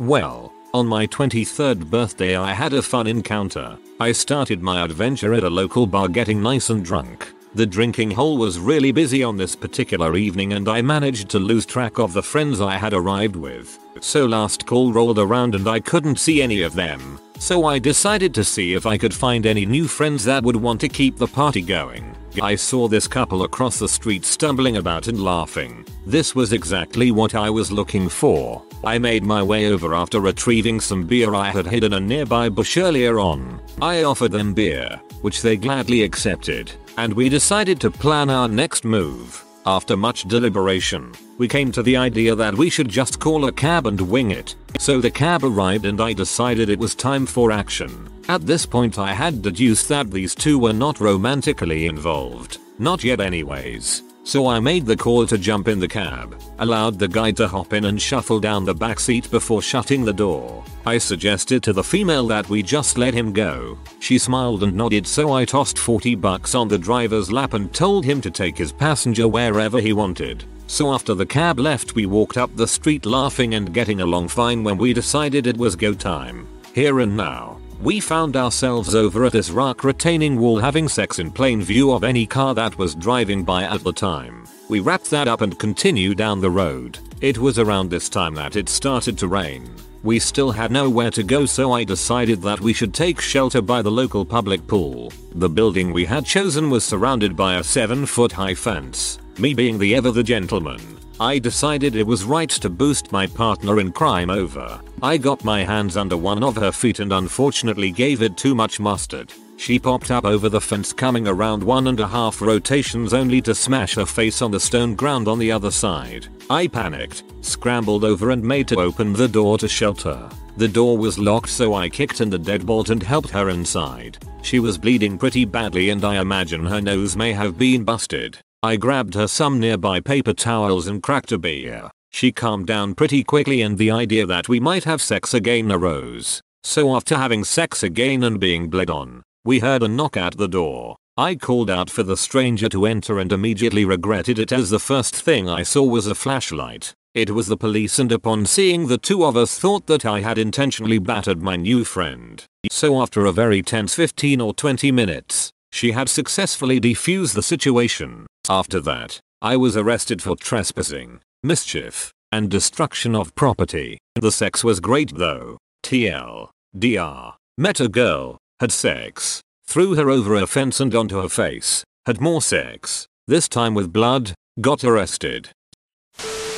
Well, 0.00 0.52
on 0.76 0.86
my 0.86 1.06
23rd 1.06 1.88
birthday 1.88 2.36
I 2.36 2.52
had 2.52 2.74
a 2.74 2.82
fun 2.82 3.06
encounter. 3.06 3.78
I 3.98 4.12
started 4.12 4.62
my 4.62 4.84
adventure 4.84 5.32
at 5.32 5.42
a 5.42 5.48
local 5.48 5.86
bar 5.86 6.06
getting 6.06 6.42
nice 6.42 6.68
and 6.68 6.84
drunk. 6.84 7.32
The 7.54 7.64
drinking 7.64 8.10
hole 8.10 8.36
was 8.36 8.58
really 8.58 8.92
busy 8.92 9.22
on 9.22 9.38
this 9.38 9.56
particular 9.56 10.16
evening 10.16 10.52
and 10.52 10.68
I 10.68 10.82
managed 10.82 11.30
to 11.30 11.38
lose 11.38 11.64
track 11.64 11.98
of 11.98 12.12
the 12.12 12.22
friends 12.22 12.60
I 12.60 12.76
had 12.76 12.92
arrived 12.92 13.36
with. 13.36 13.78
So 14.02 14.26
last 14.26 14.66
call 14.66 14.92
rolled 14.92 15.18
around 15.18 15.54
and 15.54 15.66
I 15.66 15.80
couldn't 15.80 16.18
see 16.18 16.42
any 16.42 16.60
of 16.60 16.74
them. 16.74 17.18
So 17.38 17.64
I 17.64 17.78
decided 17.78 18.34
to 18.34 18.44
see 18.44 18.74
if 18.74 18.84
I 18.84 18.98
could 18.98 19.14
find 19.14 19.46
any 19.46 19.64
new 19.64 19.88
friends 19.88 20.24
that 20.24 20.42
would 20.42 20.56
want 20.56 20.82
to 20.82 20.90
keep 20.90 21.16
the 21.16 21.26
party 21.26 21.62
going. 21.62 22.14
I 22.42 22.54
saw 22.54 22.86
this 22.86 23.08
couple 23.08 23.44
across 23.44 23.78
the 23.78 23.88
street 23.88 24.26
stumbling 24.26 24.76
about 24.76 25.08
and 25.08 25.24
laughing. 25.24 25.86
This 26.04 26.34
was 26.34 26.52
exactly 26.52 27.10
what 27.12 27.34
I 27.34 27.48
was 27.48 27.72
looking 27.72 28.10
for. 28.10 28.62
I 28.84 28.98
made 28.98 29.24
my 29.24 29.42
way 29.42 29.72
over 29.72 29.94
after 29.94 30.20
retrieving 30.20 30.80
some 30.80 31.06
beer 31.06 31.34
I 31.34 31.50
had 31.50 31.66
hidden 31.66 31.92
in 31.92 32.02
a 32.02 32.06
nearby 32.06 32.48
bush 32.48 32.76
earlier 32.76 33.18
on. 33.18 33.60
I 33.80 34.04
offered 34.04 34.32
them 34.32 34.54
beer, 34.54 35.00
which 35.22 35.42
they 35.42 35.56
gladly 35.56 36.02
accepted, 36.02 36.72
and 36.96 37.12
we 37.12 37.28
decided 37.28 37.80
to 37.80 37.90
plan 37.90 38.30
our 38.30 38.48
next 38.48 38.84
move. 38.84 39.44
After 39.66 39.96
much 39.96 40.24
deliberation, 40.24 41.12
we 41.38 41.48
came 41.48 41.72
to 41.72 41.82
the 41.82 41.96
idea 41.96 42.36
that 42.36 42.54
we 42.54 42.70
should 42.70 42.88
just 42.88 43.18
call 43.18 43.46
a 43.46 43.52
cab 43.52 43.86
and 43.86 44.00
wing 44.00 44.30
it. 44.30 44.54
So 44.78 45.00
the 45.00 45.10
cab 45.10 45.42
arrived 45.42 45.86
and 45.86 46.00
I 46.00 46.12
decided 46.12 46.68
it 46.68 46.78
was 46.78 46.94
time 46.94 47.26
for 47.26 47.50
action. 47.50 48.08
At 48.28 48.46
this 48.46 48.64
point 48.64 48.98
I 48.98 49.12
had 49.12 49.42
deduced 49.42 49.88
that 49.88 50.10
these 50.10 50.34
two 50.34 50.58
were 50.58 50.72
not 50.72 51.00
romantically 51.00 51.86
involved. 51.86 52.58
Not 52.78 53.02
yet 53.02 53.20
anyways. 53.20 54.02
So 54.26 54.48
I 54.48 54.58
made 54.58 54.86
the 54.86 54.96
call 54.96 55.24
to 55.24 55.38
jump 55.38 55.68
in 55.68 55.78
the 55.78 55.86
cab, 55.86 56.36
allowed 56.58 56.98
the 56.98 57.06
guy 57.06 57.30
to 57.30 57.46
hop 57.46 57.72
in 57.72 57.84
and 57.84 58.02
shuffle 58.02 58.40
down 58.40 58.64
the 58.64 58.74
back 58.74 58.98
seat 58.98 59.30
before 59.30 59.62
shutting 59.62 60.04
the 60.04 60.12
door. 60.12 60.64
I 60.84 60.98
suggested 60.98 61.62
to 61.62 61.72
the 61.72 61.84
female 61.84 62.26
that 62.26 62.48
we 62.48 62.60
just 62.60 62.98
let 62.98 63.14
him 63.14 63.32
go. 63.32 63.78
She 64.00 64.18
smiled 64.18 64.64
and 64.64 64.74
nodded 64.74 65.06
so 65.06 65.32
I 65.32 65.44
tossed 65.44 65.78
40 65.78 66.16
bucks 66.16 66.56
on 66.56 66.66
the 66.66 66.76
driver's 66.76 67.30
lap 67.30 67.54
and 67.54 67.72
told 67.72 68.04
him 68.04 68.20
to 68.22 68.30
take 68.32 68.58
his 68.58 68.72
passenger 68.72 69.28
wherever 69.28 69.80
he 69.80 69.92
wanted. 69.92 70.42
So 70.66 70.92
after 70.92 71.14
the 71.14 71.24
cab 71.24 71.60
left 71.60 71.94
we 71.94 72.06
walked 72.06 72.36
up 72.36 72.50
the 72.56 72.66
street 72.66 73.06
laughing 73.06 73.54
and 73.54 73.72
getting 73.72 74.00
along 74.00 74.26
fine 74.26 74.64
when 74.64 74.76
we 74.76 74.92
decided 74.92 75.46
it 75.46 75.56
was 75.56 75.76
go 75.76 75.94
time. 75.94 76.48
Here 76.74 76.98
and 76.98 77.16
now. 77.16 77.60
We 77.80 78.00
found 78.00 78.36
ourselves 78.36 78.94
over 78.94 79.26
at 79.26 79.32
this 79.32 79.50
rock 79.50 79.84
retaining 79.84 80.40
wall 80.40 80.58
having 80.58 80.88
sex 80.88 81.18
in 81.18 81.30
plain 81.30 81.60
view 81.60 81.92
of 81.92 82.04
any 82.04 82.26
car 82.26 82.54
that 82.54 82.78
was 82.78 82.94
driving 82.94 83.44
by 83.44 83.64
at 83.64 83.84
the 83.84 83.92
time. 83.92 84.46
We 84.68 84.80
wrapped 84.80 85.10
that 85.10 85.28
up 85.28 85.42
and 85.42 85.58
continued 85.58 86.16
down 86.16 86.40
the 86.40 86.50
road. 86.50 86.98
It 87.20 87.36
was 87.36 87.58
around 87.58 87.90
this 87.90 88.08
time 88.08 88.34
that 88.34 88.56
it 88.56 88.70
started 88.70 89.18
to 89.18 89.28
rain. 89.28 89.70
We 90.02 90.18
still 90.18 90.52
had 90.52 90.70
nowhere 90.70 91.10
to 91.10 91.22
go 91.22 91.44
so 91.44 91.72
I 91.72 91.84
decided 91.84 92.40
that 92.42 92.60
we 92.60 92.72
should 92.72 92.94
take 92.94 93.20
shelter 93.20 93.60
by 93.60 93.82
the 93.82 93.90
local 93.90 94.24
public 94.24 94.66
pool. 94.66 95.12
The 95.34 95.48
building 95.48 95.92
we 95.92 96.06
had 96.06 96.24
chosen 96.24 96.70
was 96.70 96.84
surrounded 96.84 97.36
by 97.36 97.56
a 97.56 97.64
7 97.64 98.06
foot 98.06 98.32
high 98.32 98.54
fence. 98.54 99.18
Me 99.38 99.52
being 99.52 99.78
the 99.78 99.94
ever 99.94 100.10
the 100.10 100.22
gentleman, 100.22 100.80
I 101.20 101.38
decided 101.38 101.94
it 101.94 102.06
was 102.06 102.24
right 102.24 102.50
to 102.50 102.70
boost 102.70 103.12
my 103.12 103.26
partner 103.26 103.80
in 103.80 103.92
crime 103.92 104.30
over. 104.30 104.80
I 105.02 105.18
got 105.18 105.44
my 105.44 105.62
hands 105.62 105.96
under 105.96 106.16
one 106.16 106.42
of 106.42 106.56
her 106.56 106.72
feet 106.72 107.00
and 107.00 107.12
unfortunately 107.12 107.90
gave 107.90 108.22
it 108.22 108.36
too 108.36 108.54
much 108.54 108.80
mustard. 108.80 109.32
She 109.58 109.78
popped 109.78 110.10
up 110.10 110.24
over 110.24 110.48
the 110.48 110.60
fence 110.60 110.92
coming 110.92 111.28
around 111.28 111.62
one 111.62 111.88
and 111.88 112.00
a 112.00 112.06
half 112.06 112.40
rotations 112.40 113.12
only 113.12 113.42
to 113.42 113.54
smash 113.54 113.94
her 113.94 114.06
face 114.06 114.40
on 114.40 114.50
the 114.50 114.60
stone 114.60 114.94
ground 114.94 115.28
on 115.28 115.38
the 115.38 115.52
other 115.52 115.70
side. 115.70 116.28
I 116.48 116.66
panicked, 116.66 117.24
scrambled 117.42 118.04
over 118.04 118.30
and 118.30 118.42
made 118.42 118.68
to 118.68 118.80
open 118.80 119.12
the 119.12 119.28
door 119.28 119.58
to 119.58 119.68
shelter. 119.68 120.28
The 120.56 120.68
door 120.68 120.96
was 120.96 121.18
locked 121.18 121.50
so 121.50 121.74
I 121.74 121.88
kicked 121.90 122.22
in 122.22 122.30
the 122.30 122.38
deadbolt 122.38 122.88
and 122.88 123.02
helped 123.02 123.30
her 123.30 123.50
inside. 123.50 124.18
She 124.42 124.60
was 124.60 124.78
bleeding 124.78 125.18
pretty 125.18 125.44
badly 125.44 125.90
and 125.90 126.04
I 126.04 126.20
imagine 126.20 126.64
her 126.64 126.80
nose 126.80 127.16
may 127.16 127.32
have 127.32 127.58
been 127.58 127.84
busted. 127.84 128.38
I 128.62 128.76
grabbed 128.76 129.14
her 129.14 129.28
some 129.28 129.60
nearby 129.60 130.00
paper 130.00 130.32
towels 130.32 130.86
and 130.86 131.02
cracked 131.02 131.32
a 131.32 131.38
beer. 131.38 131.90
She 132.10 132.32
calmed 132.32 132.66
down 132.66 132.94
pretty 132.94 133.22
quickly 133.24 133.62
and 133.62 133.76
the 133.76 133.90
idea 133.90 134.26
that 134.26 134.48
we 134.48 134.60
might 134.60 134.84
have 134.84 135.02
sex 135.02 135.34
again 135.34 135.70
arose. 135.70 136.40
So 136.64 136.96
after 136.96 137.16
having 137.16 137.44
sex 137.44 137.82
again 137.82 138.22
and 138.22 138.40
being 138.40 138.68
bled 138.68 138.90
on, 138.90 139.22
we 139.44 139.60
heard 139.60 139.82
a 139.82 139.88
knock 139.88 140.16
at 140.16 140.36
the 140.36 140.48
door. 140.48 140.96
I 141.16 141.34
called 141.34 141.70
out 141.70 141.88
for 141.88 142.02
the 142.02 142.16
stranger 142.16 142.68
to 142.68 142.86
enter 142.86 143.18
and 143.18 143.32
immediately 143.32 143.84
regretted 143.84 144.38
it 144.38 144.52
as 144.52 144.68
the 144.70 144.78
first 144.78 145.14
thing 145.14 145.48
I 145.48 145.62
saw 145.62 145.82
was 145.82 146.06
a 146.06 146.14
flashlight. 146.14 146.92
It 147.14 147.30
was 147.30 147.46
the 147.46 147.56
police 147.56 147.98
and 147.98 148.12
upon 148.12 148.44
seeing 148.44 148.88
the 148.88 148.98
two 148.98 149.24
of 149.24 149.36
us 149.36 149.58
thought 149.58 149.86
that 149.86 150.04
I 150.04 150.20
had 150.20 150.36
intentionally 150.36 150.98
battered 150.98 151.40
my 151.40 151.56
new 151.56 151.84
friend. 151.84 152.44
So 152.70 153.00
after 153.00 153.24
a 153.24 153.32
very 153.32 153.62
tense 153.62 153.94
15 153.94 154.40
or 154.40 154.52
20 154.52 154.92
minutes, 154.92 155.50
she 155.72 155.92
had 155.92 156.10
successfully 156.10 156.78
defused 156.78 157.34
the 157.34 157.42
situation. 157.42 158.26
After 158.50 158.80
that, 158.80 159.18
I 159.40 159.56
was 159.56 159.76
arrested 159.76 160.20
for 160.20 160.36
trespassing, 160.36 161.20
mischief, 161.46 162.12
and 162.32 162.50
destruction 162.50 163.14
of 163.14 163.34
property. 163.34 163.98
The 164.14 164.32
sex 164.32 164.64
was 164.64 164.80
great 164.80 165.14
though. 165.14 165.58
TL. 165.82 166.48
DR. 166.78 167.34
Met 167.56 167.80
a 167.80 167.88
girl, 167.88 168.38
had 168.60 168.72
sex, 168.72 169.40
threw 169.66 169.94
her 169.94 170.10
over 170.10 170.34
a 170.34 170.46
fence 170.46 170.80
and 170.80 170.94
onto 170.94 171.20
her 171.20 171.28
face, 171.28 171.84
had 172.04 172.20
more 172.20 172.42
sex, 172.42 173.06
this 173.26 173.48
time 173.48 173.74
with 173.74 173.92
blood, 173.92 174.34
got 174.60 174.84
arrested. 174.84 175.50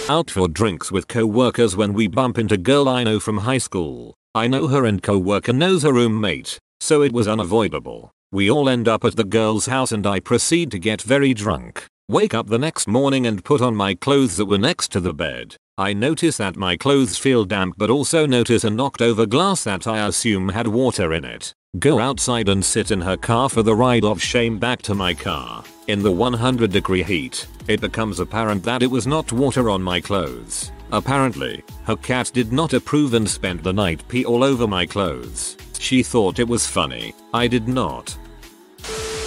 Out 0.09 0.31
for 0.31 0.49
drinks 0.49 0.91
with 0.91 1.07
co-workers 1.07 1.77
when 1.77 1.93
we 1.93 2.07
bump 2.09 2.39
into 2.39 2.57
girl 2.57 2.89
I 2.89 3.05
know 3.05 3.21
from 3.21 3.39
high 3.39 3.59
school. 3.59 4.15
I 4.35 4.47
know 4.47 4.69
her 4.69 4.85
and 4.87 5.03
co-worker 5.03 5.53
knows 5.53 5.83
her 5.83 5.93
roommate, 5.93 6.59
so 6.81 7.03
it 7.03 7.13
was 7.13 7.29
unavoidable. 7.29 8.11
We 8.33 8.51
all 8.51 8.69
end 8.69 8.89
up 8.89 9.05
at 9.05 9.17
the 9.17 9.25
girl's 9.25 9.67
house 9.67 9.93
and 9.93 10.07
I 10.07 10.21
proceed 10.21 10.71
to 10.71 10.79
get 10.79 11.03
very 11.03 11.35
drunk. 11.35 11.87
Wake 12.11 12.33
up 12.33 12.47
the 12.47 12.59
next 12.59 12.89
morning 12.89 13.27
and 13.27 13.45
put 13.45 13.61
on 13.61 13.77
my 13.77 13.95
clothes 13.95 14.39
that 14.39 14.47
were 14.47 14.57
next 14.57 14.91
to 14.91 14.99
the 14.99 15.13
bed. 15.13 15.55
I 15.77 15.93
notice 15.93 16.39
that 16.39 16.57
my 16.57 16.75
clothes 16.75 17.19
feel 17.19 17.45
damp 17.45 17.75
but 17.77 17.91
also 17.91 18.25
notice 18.25 18.65
a 18.65 18.71
knocked 18.71 19.03
over 19.03 19.27
glass 19.27 19.65
that 19.65 19.87
I 19.87 20.07
assume 20.07 20.49
had 20.49 20.67
water 20.69 21.13
in 21.13 21.27
it. 21.27 21.53
Go 21.79 21.99
outside 21.99 22.49
and 22.49 22.65
sit 22.65 22.91
in 22.91 23.03
her 23.03 23.19
car 23.19 23.51
for 23.51 23.63
the 23.63 23.77
ride 23.77 24.05
of 24.05 24.23
shame 24.23 24.59
back 24.59 24.81
to 24.83 24.95
my 24.95 25.13
car. 25.13 25.63
In 25.89 26.03
the 26.03 26.11
100 26.11 26.73
degree 26.73 27.03
heat, 27.03 27.47
it 27.69 27.83
becomes 27.83 28.21
apparent 28.21 28.63
that 28.63 28.83
it 28.83 28.91
was 28.91 29.07
not 29.07 29.31
water 29.31 29.69
on 29.69 29.83
my 29.83 30.01
clothes. 30.01 30.73
Apparently, 30.93 31.63
her 31.85 31.97
cat 31.97 32.31
did 32.33 32.55
not 32.55 32.73
approve 32.73 33.13
and 33.13 33.29
spent 33.29 33.63
the 33.63 33.73
night 33.75 34.03
pee 34.09 34.25
all 34.25 34.43
over 34.43 34.67
my 34.67 34.87
clothes. 34.87 35.59
She 35.79 36.03
thought 36.03 36.39
it 36.39 36.49
was 36.49 36.67
funny. 36.67 37.13
I 37.35 37.49
did 37.49 37.69
not. 37.69 38.17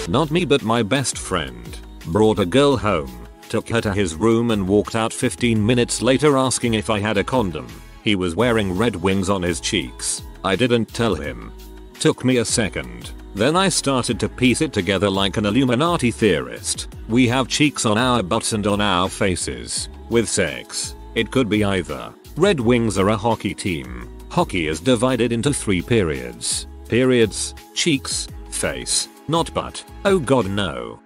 Not 0.08 0.32
me 0.32 0.44
but 0.44 0.64
my 0.64 0.82
best 0.82 1.16
friend. 1.16 1.78
Brought 2.06 2.40
a 2.40 2.46
girl 2.46 2.76
home, 2.76 3.28
took 3.48 3.68
her 3.68 3.80
to 3.80 3.92
his 3.92 4.14
room 4.14 4.50
and 4.50 4.66
walked 4.66 4.96
out 4.96 5.12
15 5.12 5.64
minutes 5.64 6.02
later 6.02 6.36
asking 6.36 6.74
if 6.74 6.90
I 6.90 6.98
had 6.98 7.16
a 7.16 7.24
condom. 7.24 7.68
He 8.02 8.16
was 8.16 8.34
wearing 8.34 8.76
red 8.76 8.96
wings 8.96 9.30
on 9.30 9.42
his 9.42 9.60
cheeks. 9.60 10.22
I 10.44 10.56
didn't 10.56 10.92
tell 10.92 11.14
him. 11.14 11.52
Took 12.00 12.24
me 12.24 12.38
a 12.38 12.44
second. 12.44 13.12
Then 13.34 13.56
I 13.56 13.68
started 13.68 14.18
to 14.20 14.28
piece 14.28 14.60
it 14.60 14.72
together 14.72 15.08
like 15.08 15.36
an 15.36 15.46
Illuminati 15.46 16.10
theorist. 16.10 16.88
We 17.08 17.28
have 17.28 17.46
cheeks 17.46 17.86
on 17.86 17.96
our 17.96 18.22
butts 18.22 18.52
and 18.52 18.66
on 18.66 18.80
our 18.80 19.08
faces. 19.08 19.88
With 20.10 20.28
sex. 20.28 20.96
It 21.14 21.30
could 21.30 21.48
be 21.48 21.62
either. 21.62 22.12
Red 22.36 22.58
Wings 22.58 22.98
are 22.98 23.10
a 23.10 23.16
hockey 23.16 23.54
team. 23.54 24.08
Hockey 24.28 24.66
is 24.66 24.80
divided 24.80 25.30
into 25.30 25.52
three 25.52 25.82
periods. 25.82 26.66
Periods, 26.88 27.54
cheeks, 27.74 28.26
face, 28.50 29.08
not 29.28 29.52
butt. 29.54 29.84
Oh 30.04 30.18
god 30.18 30.48
no. 30.50 30.98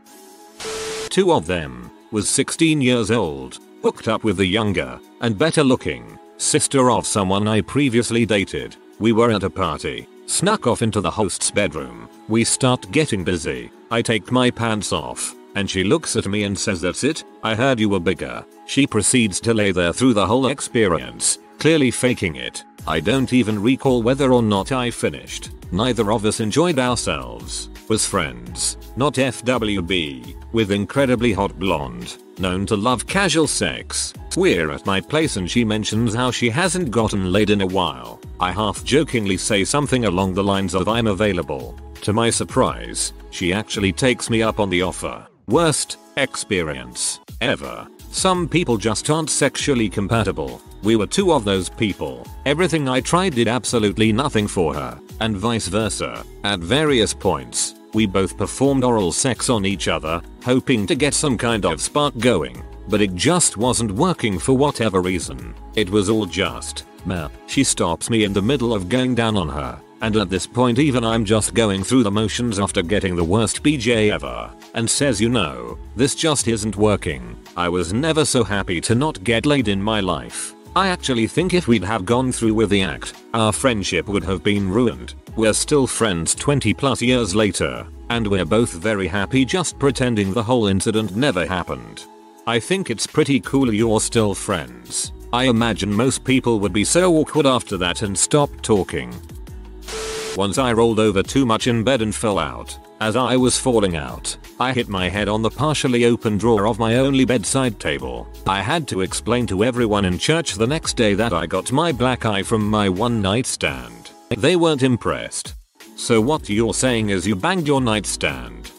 Two 1.16 1.32
of 1.32 1.46
them 1.46 1.90
was 2.10 2.28
16 2.28 2.78
years 2.82 3.10
old, 3.10 3.58
hooked 3.80 4.06
up 4.06 4.22
with 4.22 4.36
the 4.36 4.44
younger 4.44 5.00
and 5.22 5.38
better 5.38 5.64
looking 5.64 6.18
sister 6.36 6.90
of 6.90 7.06
someone 7.06 7.48
I 7.48 7.62
previously 7.62 8.26
dated. 8.26 8.76
We 8.98 9.12
were 9.12 9.30
at 9.30 9.42
a 9.42 9.48
party, 9.48 10.06
snuck 10.26 10.66
off 10.66 10.82
into 10.82 11.00
the 11.00 11.10
host's 11.10 11.50
bedroom. 11.50 12.10
We 12.28 12.44
start 12.44 12.90
getting 12.90 13.24
busy. 13.24 13.70
I 13.90 14.02
take 14.02 14.30
my 14.30 14.50
pants 14.50 14.92
off, 14.92 15.34
and 15.54 15.70
she 15.70 15.84
looks 15.84 16.16
at 16.16 16.26
me 16.26 16.42
and 16.42 16.58
says 16.58 16.82
that's 16.82 17.02
it, 17.02 17.24
I 17.42 17.54
heard 17.54 17.80
you 17.80 17.88
were 17.88 17.98
bigger. 17.98 18.44
She 18.66 18.86
proceeds 18.86 19.40
to 19.40 19.54
lay 19.54 19.72
there 19.72 19.94
through 19.94 20.12
the 20.12 20.26
whole 20.26 20.48
experience, 20.48 21.38
clearly 21.58 21.90
faking 21.90 22.36
it. 22.36 22.62
I 22.86 23.00
don't 23.00 23.32
even 23.32 23.62
recall 23.62 24.02
whether 24.02 24.34
or 24.34 24.42
not 24.42 24.70
I 24.70 24.90
finished. 24.90 25.48
Neither 25.72 26.12
of 26.12 26.26
us 26.26 26.40
enjoyed 26.40 26.78
ourselves. 26.78 27.70
Was 27.88 28.04
friends, 28.04 28.78
not 28.96 29.14
FWB, 29.14 30.34
with 30.52 30.72
incredibly 30.72 31.32
hot 31.32 31.56
blonde, 31.56 32.16
known 32.36 32.66
to 32.66 32.76
love 32.76 33.06
casual 33.06 33.46
sex. 33.46 34.12
We're 34.36 34.72
at 34.72 34.86
my 34.86 35.00
place 35.00 35.36
and 35.36 35.48
she 35.48 35.64
mentions 35.64 36.12
how 36.12 36.32
she 36.32 36.50
hasn't 36.50 36.90
gotten 36.90 37.30
laid 37.30 37.50
in 37.50 37.60
a 37.60 37.66
while. 37.66 38.20
I 38.40 38.50
half 38.50 38.82
jokingly 38.82 39.36
say 39.36 39.64
something 39.64 40.06
along 40.06 40.34
the 40.34 40.42
lines 40.42 40.74
of 40.74 40.88
I'm 40.88 41.06
available. 41.06 41.78
To 42.02 42.12
my 42.12 42.28
surprise, 42.28 43.12
she 43.30 43.52
actually 43.52 43.92
takes 43.92 44.30
me 44.30 44.42
up 44.42 44.58
on 44.58 44.68
the 44.68 44.82
offer. 44.82 45.24
Worst 45.46 45.98
experience 46.16 47.20
ever. 47.40 47.86
Some 48.16 48.48
people 48.48 48.78
just 48.78 49.10
aren't 49.10 49.28
sexually 49.28 49.90
compatible. 49.90 50.62
We 50.82 50.96
were 50.96 51.06
two 51.06 51.34
of 51.34 51.44
those 51.44 51.68
people. 51.68 52.26
Everything 52.46 52.88
I 52.88 52.98
tried 52.98 53.34
did 53.34 53.46
absolutely 53.46 54.10
nothing 54.10 54.48
for 54.48 54.72
her, 54.72 54.98
and 55.20 55.36
vice 55.36 55.68
versa. 55.68 56.24
At 56.42 56.60
various 56.60 57.12
points, 57.12 57.74
we 57.92 58.06
both 58.06 58.38
performed 58.38 58.84
oral 58.84 59.12
sex 59.12 59.50
on 59.50 59.66
each 59.66 59.86
other, 59.86 60.22
hoping 60.42 60.86
to 60.86 60.94
get 60.94 61.12
some 61.12 61.36
kind 61.36 61.66
of 61.66 61.78
spark 61.78 62.16
going, 62.16 62.64
but 62.88 63.02
it 63.02 63.14
just 63.14 63.58
wasn't 63.58 63.90
working 63.90 64.38
for 64.38 64.56
whatever 64.56 65.02
reason. 65.02 65.54
It 65.74 65.90
was 65.90 66.08
all 66.08 66.24
just 66.24 66.86
meh. 67.04 67.28
She 67.46 67.64
stops 67.64 68.08
me 68.08 68.24
in 68.24 68.32
the 68.32 68.40
middle 68.40 68.72
of 68.72 68.88
going 68.88 69.14
down 69.14 69.36
on 69.36 69.50
her, 69.50 69.78
and 70.00 70.16
at 70.16 70.30
this 70.30 70.46
point 70.46 70.78
even 70.78 71.04
I'm 71.04 71.24
just 71.24 71.54
going 71.54 71.84
through 71.84 72.02
the 72.02 72.10
motions 72.10 72.58
after 72.58 72.82
getting 72.82 73.16
the 73.16 73.24
worst 73.24 73.62
BJ 73.62 74.12
ever, 74.12 74.52
and 74.74 74.88
says 74.88 75.20
you 75.20 75.28
know, 75.28 75.78
this 75.94 76.14
just 76.14 76.48
isn't 76.48 76.76
working. 76.76 77.36
I 77.56 77.68
was 77.68 77.92
never 77.92 78.24
so 78.24 78.44
happy 78.44 78.80
to 78.82 78.94
not 78.94 79.22
get 79.24 79.46
laid 79.46 79.68
in 79.68 79.82
my 79.82 80.00
life. 80.00 80.54
I 80.76 80.88
actually 80.88 81.26
think 81.26 81.54
if 81.54 81.68
we'd 81.68 81.84
have 81.84 82.04
gone 82.04 82.32
through 82.32 82.52
with 82.52 82.68
the 82.68 82.82
act, 82.82 83.14
our 83.32 83.50
friendship 83.52 84.08
would 84.08 84.24
have 84.24 84.42
been 84.42 84.68
ruined. 84.68 85.14
We're 85.34 85.54
still 85.54 85.86
friends 85.86 86.34
20 86.34 86.74
plus 86.74 87.00
years 87.00 87.34
later, 87.34 87.86
and 88.10 88.26
we're 88.26 88.44
both 88.44 88.72
very 88.72 89.08
happy 89.08 89.44
just 89.44 89.78
pretending 89.78 90.32
the 90.32 90.42
whole 90.42 90.66
incident 90.66 91.16
never 91.16 91.46
happened. 91.46 92.04
I 92.46 92.60
think 92.60 92.90
it's 92.90 93.06
pretty 93.06 93.40
cool 93.40 93.72
you're 93.72 94.00
still 94.00 94.34
friends. 94.34 95.12
I 95.32 95.44
imagine 95.44 95.92
most 95.92 96.24
people 96.24 96.60
would 96.60 96.72
be 96.72 96.84
so 96.84 97.14
awkward 97.16 97.46
after 97.46 97.76
that 97.78 98.02
and 98.02 98.16
stop 98.16 98.50
talking. 98.62 99.12
Once 100.36 100.58
I 100.58 100.72
rolled 100.72 101.00
over 101.00 101.22
too 101.22 101.46
much 101.46 101.66
in 101.66 101.82
bed 101.82 102.02
and 102.02 102.14
fell 102.14 102.38
out. 102.38 102.78
As 103.00 103.16
I 103.16 103.36
was 103.36 103.58
falling 103.58 103.96
out, 103.96 104.36
I 104.60 104.72
hit 104.72 104.88
my 104.88 105.08
head 105.08 105.28
on 105.28 105.40
the 105.40 105.50
partially 105.50 106.04
open 106.04 106.36
drawer 106.36 106.66
of 106.66 106.78
my 106.78 106.96
only 106.96 107.24
bedside 107.24 107.80
table. 107.80 108.28
I 108.46 108.60
had 108.60 108.86
to 108.88 109.00
explain 109.00 109.46
to 109.46 109.64
everyone 109.64 110.04
in 110.04 110.18
church 110.18 110.54
the 110.54 110.66
next 110.66 110.94
day 110.94 111.14
that 111.14 111.32
I 111.32 111.46
got 111.46 111.72
my 111.72 111.90
black 111.90 112.26
eye 112.26 112.42
from 112.42 112.68
my 112.68 112.88
one 112.88 113.22
night 113.22 113.46
stand. 113.46 114.10
They 114.36 114.56
weren't 114.56 114.82
impressed. 114.82 115.54
So 115.96 116.20
what 116.20 116.50
you're 116.50 116.74
saying 116.74 117.08
is 117.10 117.26
you 117.26 117.34
banged 117.34 117.66
your 117.66 117.80
nightstand. 117.80 118.70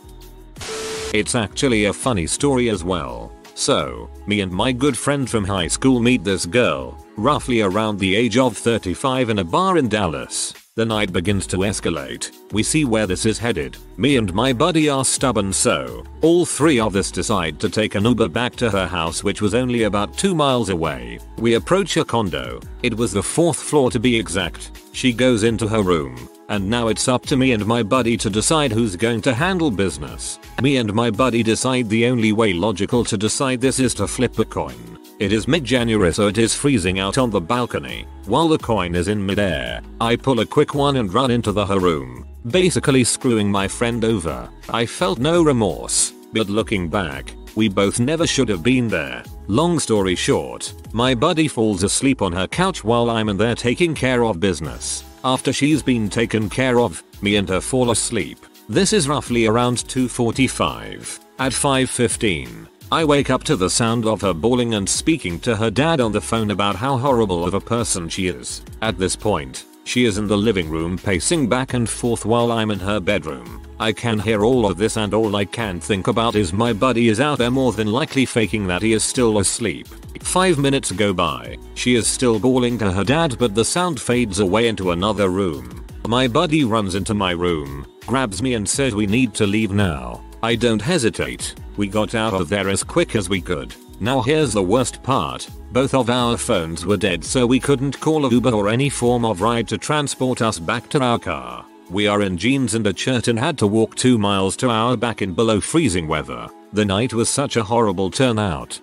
It's 1.13 1.33
actually 1.33 1.85
a 1.85 1.93
funny 1.93 2.27
story 2.27 2.69
as 2.69 2.83
well. 2.83 3.31
So, 3.55 4.11
me 4.27 4.41
and 4.41 4.51
my 4.51 4.71
good 4.71 4.95
friend 4.95 5.27
from 5.27 5.43
high 5.43 5.67
school 5.67 5.99
meet 5.99 6.23
this 6.23 6.45
girl, 6.45 7.03
roughly 7.15 7.61
around 7.61 7.97
the 7.97 8.15
age 8.15 8.37
of 8.37 8.55
35 8.55 9.31
in 9.31 9.39
a 9.39 9.43
bar 9.43 9.79
in 9.79 9.89
Dallas. 9.89 10.53
The 10.77 10.85
night 10.85 11.11
begins 11.11 11.47
to 11.47 11.57
escalate. 11.57 12.29
We 12.51 12.61
see 12.61 12.85
where 12.85 13.07
this 13.07 13.25
is 13.25 13.39
headed. 13.39 13.77
Me 13.97 14.15
and 14.17 14.31
my 14.31 14.53
buddy 14.53 14.89
are 14.89 15.03
stubborn 15.03 15.51
so, 15.51 16.03
all 16.21 16.45
three 16.45 16.79
of 16.79 16.95
us 16.95 17.09
decide 17.09 17.59
to 17.61 17.67
take 17.67 17.95
an 17.95 18.05
Uber 18.05 18.27
back 18.27 18.55
to 18.57 18.69
her 18.69 18.85
house 18.85 19.23
which 19.23 19.41
was 19.41 19.55
only 19.55 19.83
about 19.83 20.15
2 20.19 20.35
miles 20.35 20.69
away. 20.69 21.17
We 21.39 21.55
approach 21.55 21.95
her 21.95 22.03
condo. 22.03 22.59
It 22.83 22.95
was 22.95 23.11
the 23.11 23.23
fourth 23.23 23.57
floor 23.57 23.89
to 23.89 23.99
be 23.99 24.15
exact. 24.15 24.69
She 24.93 25.13
goes 25.13 25.41
into 25.41 25.67
her 25.67 25.81
room. 25.81 26.29
And 26.47 26.69
now 26.69 26.89
it's 26.89 27.07
up 27.07 27.25
to 27.25 27.37
me 27.37 27.53
and 27.53 27.65
my 27.65 27.81
buddy 27.81 28.15
to 28.15 28.29
decide 28.29 28.71
who's 28.71 28.95
going 28.95 29.21
to 29.21 29.33
handle 29.33 29.71
business. 29.71 30.37
Me 30.61 30.77
and 30.77 30.93
my 30.93 31.09
buddy 31.09 31.41
decide 31.41 31.89
the 31.89 32.05
only 32.05 32.33
way 32.33 32.53
logical 32.53 33.03
to 33.05 33.17
decide 33.17 33.59
this 33.61 33.79
is 33.79 33.95
to 33.95 34.05
flip 34.05 34.37
a 34.37 34.45
coin. 34.45 34.99
It 35.19 35.33
is 35.33 35.47
mid-January 35.47 36.13
so 36.13 36.27
it 36.27 36.37
is 36.37 36.53
freezing 36.53 36.99
out 36.99 37.17
on 37.17 37.31
the 37.31 37.41
balcony. 37.41 38.05
While 38.25 38.47
the 38.49 38.59
coin 38.59 38.93
is 38.93 39.07
in 39.07 39.25
midair, 39.25 39.81
I 39.99 40.15
pull 40.15 40.41
a 40.41 40.45
quick 40.45 40.75
one 40.75 40.97
and 40.97 41.11
run 41.11 41.31
into 41.31 41.51
the 41.51 41.65
her 41.65 41.79
room, 41.79 42.27
basically 42.51 43.03
screwing 43.03 43.51
my 43.51 43.67
friend 43.67 44.05
over. 44.05 44.47
I 44.69 44.85
felt 44.85 45.17
no 45.17 45.41
remorse, 45.41 46.13
but 46.33 46.49
looking 46.49 46.87
back, 46.87 47.33
we 47.55 47.67
both 47.67 47.99
never 47.99 48.27
should 48.27 48.47
have 48.49 48.61
been 48.61 48.87
there. 48.87 49.23
Long 49.47 49.79
story 49.79 50.13
short, 50.13 50.71
my 50.93 51.15
buddy 51.15 51.47
falls 51.47 51.81
asleep 51.81 52.21
on 52.21 52.31
her 52.33 52.47
couch 52.47 52.83
while 52.83 53.09
I'm 53.09 53.29
in 53.29 53.37
there 53.37 53.55
taking 53.55 53.95
care 53.95 54.23
of 54.23 54.39
business. 54.39 55.03
After 55.23 55.51
she's 55.51 55.81
been 55.81 56.09
taken 56.09 56.47
care 56.47 56.79
of, 56.79 57.01
me 57.23 57.37
and 57.37 57.49
her 57.49 57.59
fall 57.59 57.89
asleep. 57.89 58.37
This 58.69 58.93
is 58.93 59.09
roughly 59.09 59.47
around 59.47 59.77
2.45. 59.77 61.21
At 61.39 61.53
5.15, 61.53 62.67
I 62.89 63.03
wake 63.03 63.29
up 63.29 63.43
to 63.43 63.57
the 63.57 63.69
sound 63.69 64.05
of 64.05 64.21
her 64.21 64.33
bawling 64.33 64.75
and 64.75 64.87
speaking 64.87 65.41
to 65.41 65.57
her 65.57 65.69
dad 65.69 65.99
on 65.99 66.13
the 66.13 66.21
phone 66.21 66.51
about 66.51 66.77
how 66.77 66.97
horrible 66.97 67.43
of 67.45 67.53
a 67.53 67.59
person 67.59 68.07
she 68.07 68.27
is. 68.27 68.63
At 68.81 68.97
this 68.97 69.13
point, 69.13 69.65
she 69.83 70.05
is 70.05 70.17
in 70.17 70.25
the 70.25 70.37
living 70.37 70.69
room 70.69 70.97
pacing 70.97 71.49
back 71.49 71.73
and 71.73 71.89
forth 71.89 72.25
while 72.25 72.49
I'm 72.49 72.71
in 72.71 72.79
her 72.79 73.01
bedroom. 73.01 73.61
I 73.77 73.91
can 73.91 74.19
hear 74.19 74.45
all 74.45 74.65
of 74.65 74.77
this 74.77 74.95
and 74.95 75.13
all 75.13 75.35
I 75.35 75.43
can 75.43 75.81
think 75.81 76.07
about 76.07 76.35
is 76.35 76.53
my 76.53 76.71
buddy 76.71 77.09
is 77.09 77.19
out 77.19 77.39
there 77.39 77.51
more 77.51 77.73
than 77.73 77.91
likely 77.91 78.25
faking 78.25 78.67
that 78.67 78.81
he 78.81 78.93
is 78.93 79.03
still 79.03 79.39
asleep. 79.39 79.87
5 80.21 80.57
minutes 80.57 80.93
go 80.93 81.11
by, 81.11 81.57
she 81.73 81.95
is 81.95 82.07
still 82.07 82.39
bawling 82.39 82.77
to 82.77 82.89
her 82.89 83.03
dad 83.03 83.35
but 83.37 83.53
the 83.53 83.65
sound 83.65 83.99
fades 83.99 84.39
away 84.39 84.69
into 84.69 84.91
another 84.91 85.27
room. 85.27 85.85
My 86.07 86.29
buddy 86.29 86.63
runs 86.63 86.95
into 86.95 87.13
my 87.13 87.31
room, 87.31 87.85
grabs 88.05 88.41
me 88.41 88.53
and 88.53 88.67
says 88.67 88.95
we 88.95 89.07
need 89.07 89.33
to 89.33 89.45
leave 89.45 89.71
now. 89.71 90.23
I 90.43 90.55
don't 90.55 90.81
hesitate. 90.81 91.55
We 91.77 91.87
got 91.87 92.15
out 92.15 92.33
of 92.33 92.49
there 92.49 92.69
as 92.69 92.83
quick 92.83 93.15
as 93.15 93.29
we 93.29 93.41
could. 93.41 93.73
Now 93.99 94.21
here's 94.21 94.53
the 94.53 94.61
worst 94.61 95.01
part. 95.01 95.49
Both 95.71 95.95
of 95.95 96.09
our 96.09 96.37
phones 96.37 96.85
were 96.85 96.97
dead 96.97 97.23
so 97.23 97.45
we 97.45 97.59
couldn't 97.59 97.99
call 97.99 98.25
a 98.25 98.29
Uber 98.29 98.51
or 98.51 98.69
any 98.69 98.89
form 98.89 99.25
of 99.25 99.41
ride 99.41 99.67
to 99.69 99.77
transport 99.77 100.41
us 100.41 100.59
back 100.59 100.89
to 100.89 101.01
our 101.01 101.17
car. 101.17 101.65
We 101.89 102.05
are 102.05 102.21
in 102.21 102.37
jeans 102.37 102.75
and 102.75 102.85
a 102.85 102.95
shirt 102.95 103.27
and 103.27 103.39
had 103.39 103.57
to 103.59 103.67
walk 103.67 103.95
2 103.95 104.17
miles 104.17 104.55
to 104.57 104.69
our 104.69 104.95
back 104.95 105.21
in 105.21 105.33
below 105.33 105.59
freezing 105.59 106.07
weather. 106.07 106.47
The 106.73 106.85
night 106.85 107.13
was 107.13 107.29
such 107.29 107.55
a 107.55 107.63
horrible 107.63 108.11
turnout. 108.11 108.79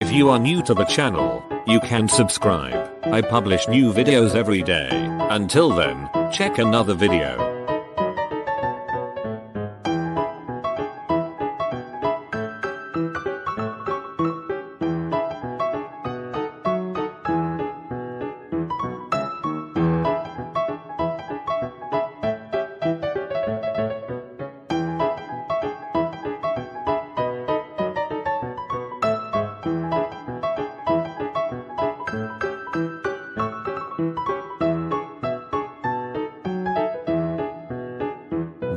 If 0.00 0.12
you 0.12 0.30
are 0.30 0.38
new 0.38 0.62
to 0.62 0.72
the 0.72 0.84
channel, 0.84 1.44
you 1.66 1.80
can 1.80 2.08
subscribe. 2.08 2.90
I 3.02 3.20
publish 3.20 3.68
new 3.68 3.92
videos 3.92 4.34
every 4.34 4.62
day. 4.62 4.88
Until 5.30 5.70
then, 5.70 6.08
check 6.32 6.58
another 6.58 6.94
video. 6.94 7.49